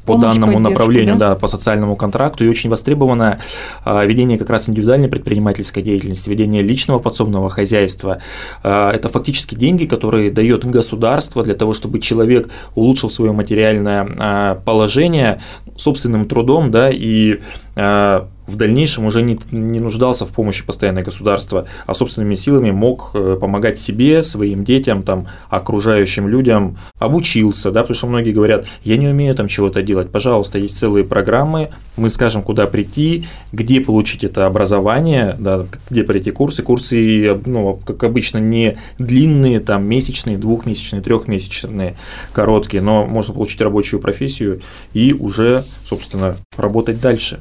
по 0.05 0.13
Помощь 0.13 0.35
данному 0.35 0.59
направлению, 0.59 1.15
да? 1.15 1.29
да, 1.29 1.35
по 1.35 1.47
социальному 1.47 1.95
контракту, 1.95 2.43
и 2.43 2.49
очень 2.49 2.69
востребовано 2.69 3.39
а, 3.85 4.03
ведение 4.05 4.37
как 4.37 4.49
раз 4.49 4.67
индивидуальной 4.67 5.07
предпринимательской 5.07 5.81
деятельности 5.81 6.08
деятельность, 6.09 6.27
ведение 6.27 6.61
личного 6.61 6.99
подсобного 6.99 7.49
хозяйства. 7.49 8.19
А, 8.63 8.91
это 8.91 9.09
фактически 9.09 9.55
деньги, 9.55 9.85
которые 9.85 10.31
дает 10.31 10.65
государство 10.65 11.43
для 11.43 11.53
того, 11.53 11.73
чтобы 11.73 11.99
человек 11.99 12.49
улучшил 12.75 13.09
свое 13.09 13.31
материальное 13.31 14.07
а, 14.17 14.55
положение 14.65 15.41
собственным 15.75 16.25
трудом, 16.25 16.71
да, 16.71 16.89
и 16.91 17.39
а, 17.75 18.27
в 18.49 18.55
дальнейшем 18.55 19.05
уже 19.05 19.21
не, 19.21 19.39
не 19.51 19.79
нуждался 19.79 20.25
в 20.25 20.33
помощи 20.33 20.65
постоянной 20.65 21.03
государства, 21.03 21.67
а 21.85 21.93
собственными 21.93 22.35
силами 22.35 22.71
мог 22.71 23.11
э, 23.13 23.37
помогать 23.39 23.79
себе, 23.79 24.23
своим 24.23 24.63
детям, 24.63 25.03
там, 25.03 25.27
окружающим 25.49 26.27
людям, 26.27 26.77
обучился, 26.97 27.71
да, 27.71 27.81
потому 27.81 27.95
что 27.95 28.07
многие 28.07 28.31
говорят, 28.31 28.65
я 28.83 28.97
не 28.97 29.07
умею 29.07 29.35
там 29.35 29.47
чего-то 29.47 29.81
делать, 29.81 30.09
пожалуйста, 30.11 30.57
есть 30.57 30.77
целые 30.77 31.05
программы, 31.05 31.71
мы 31.95 32.09
скажем, 32.09 32.41
куда 32.41 32.65
прийти, 32.67 33.27
где 33.51 33.81
получить 33.81 34.23
это 34.23 34.45
образование, 34.45 35.35
да, 35.39 35.65
где 35.89 36.03
пройти 36.03 36.31
курсы, 36.31 36.63
курсы, 36.63 37.39
ну, 37.45 37.79
как 37.85 38.03
обычно, 38.03 38.39
не 38.39 38.77
длинные, 38.97 39.59
там, 39.59 39.85
месячные, 39.85 40.37
двухмесячные, 40.37 41.01
трехмесячные, 41.01 41.95
короткие, 42.33 42.81
но 42.81 43.05
можно 43.05 43.33
получить 43.33 43.61
рабочую 43.61 43.99
профессию 43.99 44.61
и 44.93 45.13
уже, 45.13 45.63
собственно, 45.83 46.37
работать 46.57 46.99
дальше 46.99 47.39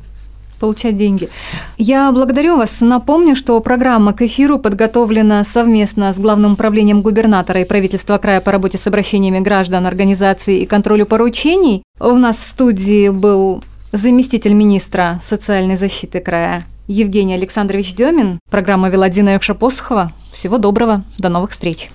получать 0.58 0.96
деньги. 0.96 1.28
Я 1.76 2.10
благодарю 2.12 2.56
вас. 2.56 2.80
Напомню, 2.80 3.36
что 3.36 3.58
программа 3.60 4.12
к 4.12 4.22
эфиру 4.22 4.58
подготовлена 4.58 5.44
совместно 5.44 6.12
с 6.12 6.18
Главным 6.18 6.54
управлением 6.54 7.02
губернатора 7.02 7.62
и 7.62 7.64
правительства 7.64 8.18
края 8.18 8.40
по 8.40 8.52
работе 8.52 8.78
с 8.78 8.86
обращениями 8.86 9.40
граждан, 9.40 9.86
организаций 9.86 10.58
и 10.58 10.66
контролю 10.66 11.06
поручений. 11.06 11.82
У 12.00 12.14
нас 12.14 12.38
в 12.38 12.48
студии 12.48 13.08
был 13.08 13.62
заместитель 13.92 14.54
министра 14.54 15.18
социальной 15.22 15.76
защиты 15.76 16.20
края 16.20 16.64
Евгений 16.88 17.34
Александрович 17.34 17.94
Демин. 17.94 18.40
Программа 18.50 18.88
вела 18.88 19.08
Дина 19.08 19.34
Якша-Посохова. 19.34 20.10
Всего 20.32 20.58
доброго. 20.58 21.04
До 21.18 21.28
новых 21.28 21.50
встреч. 21.52 21.90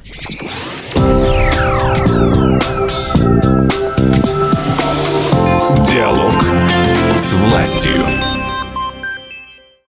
Диалог 5.90 6.34
с 7.18 7.34
властью. 7.34 8.33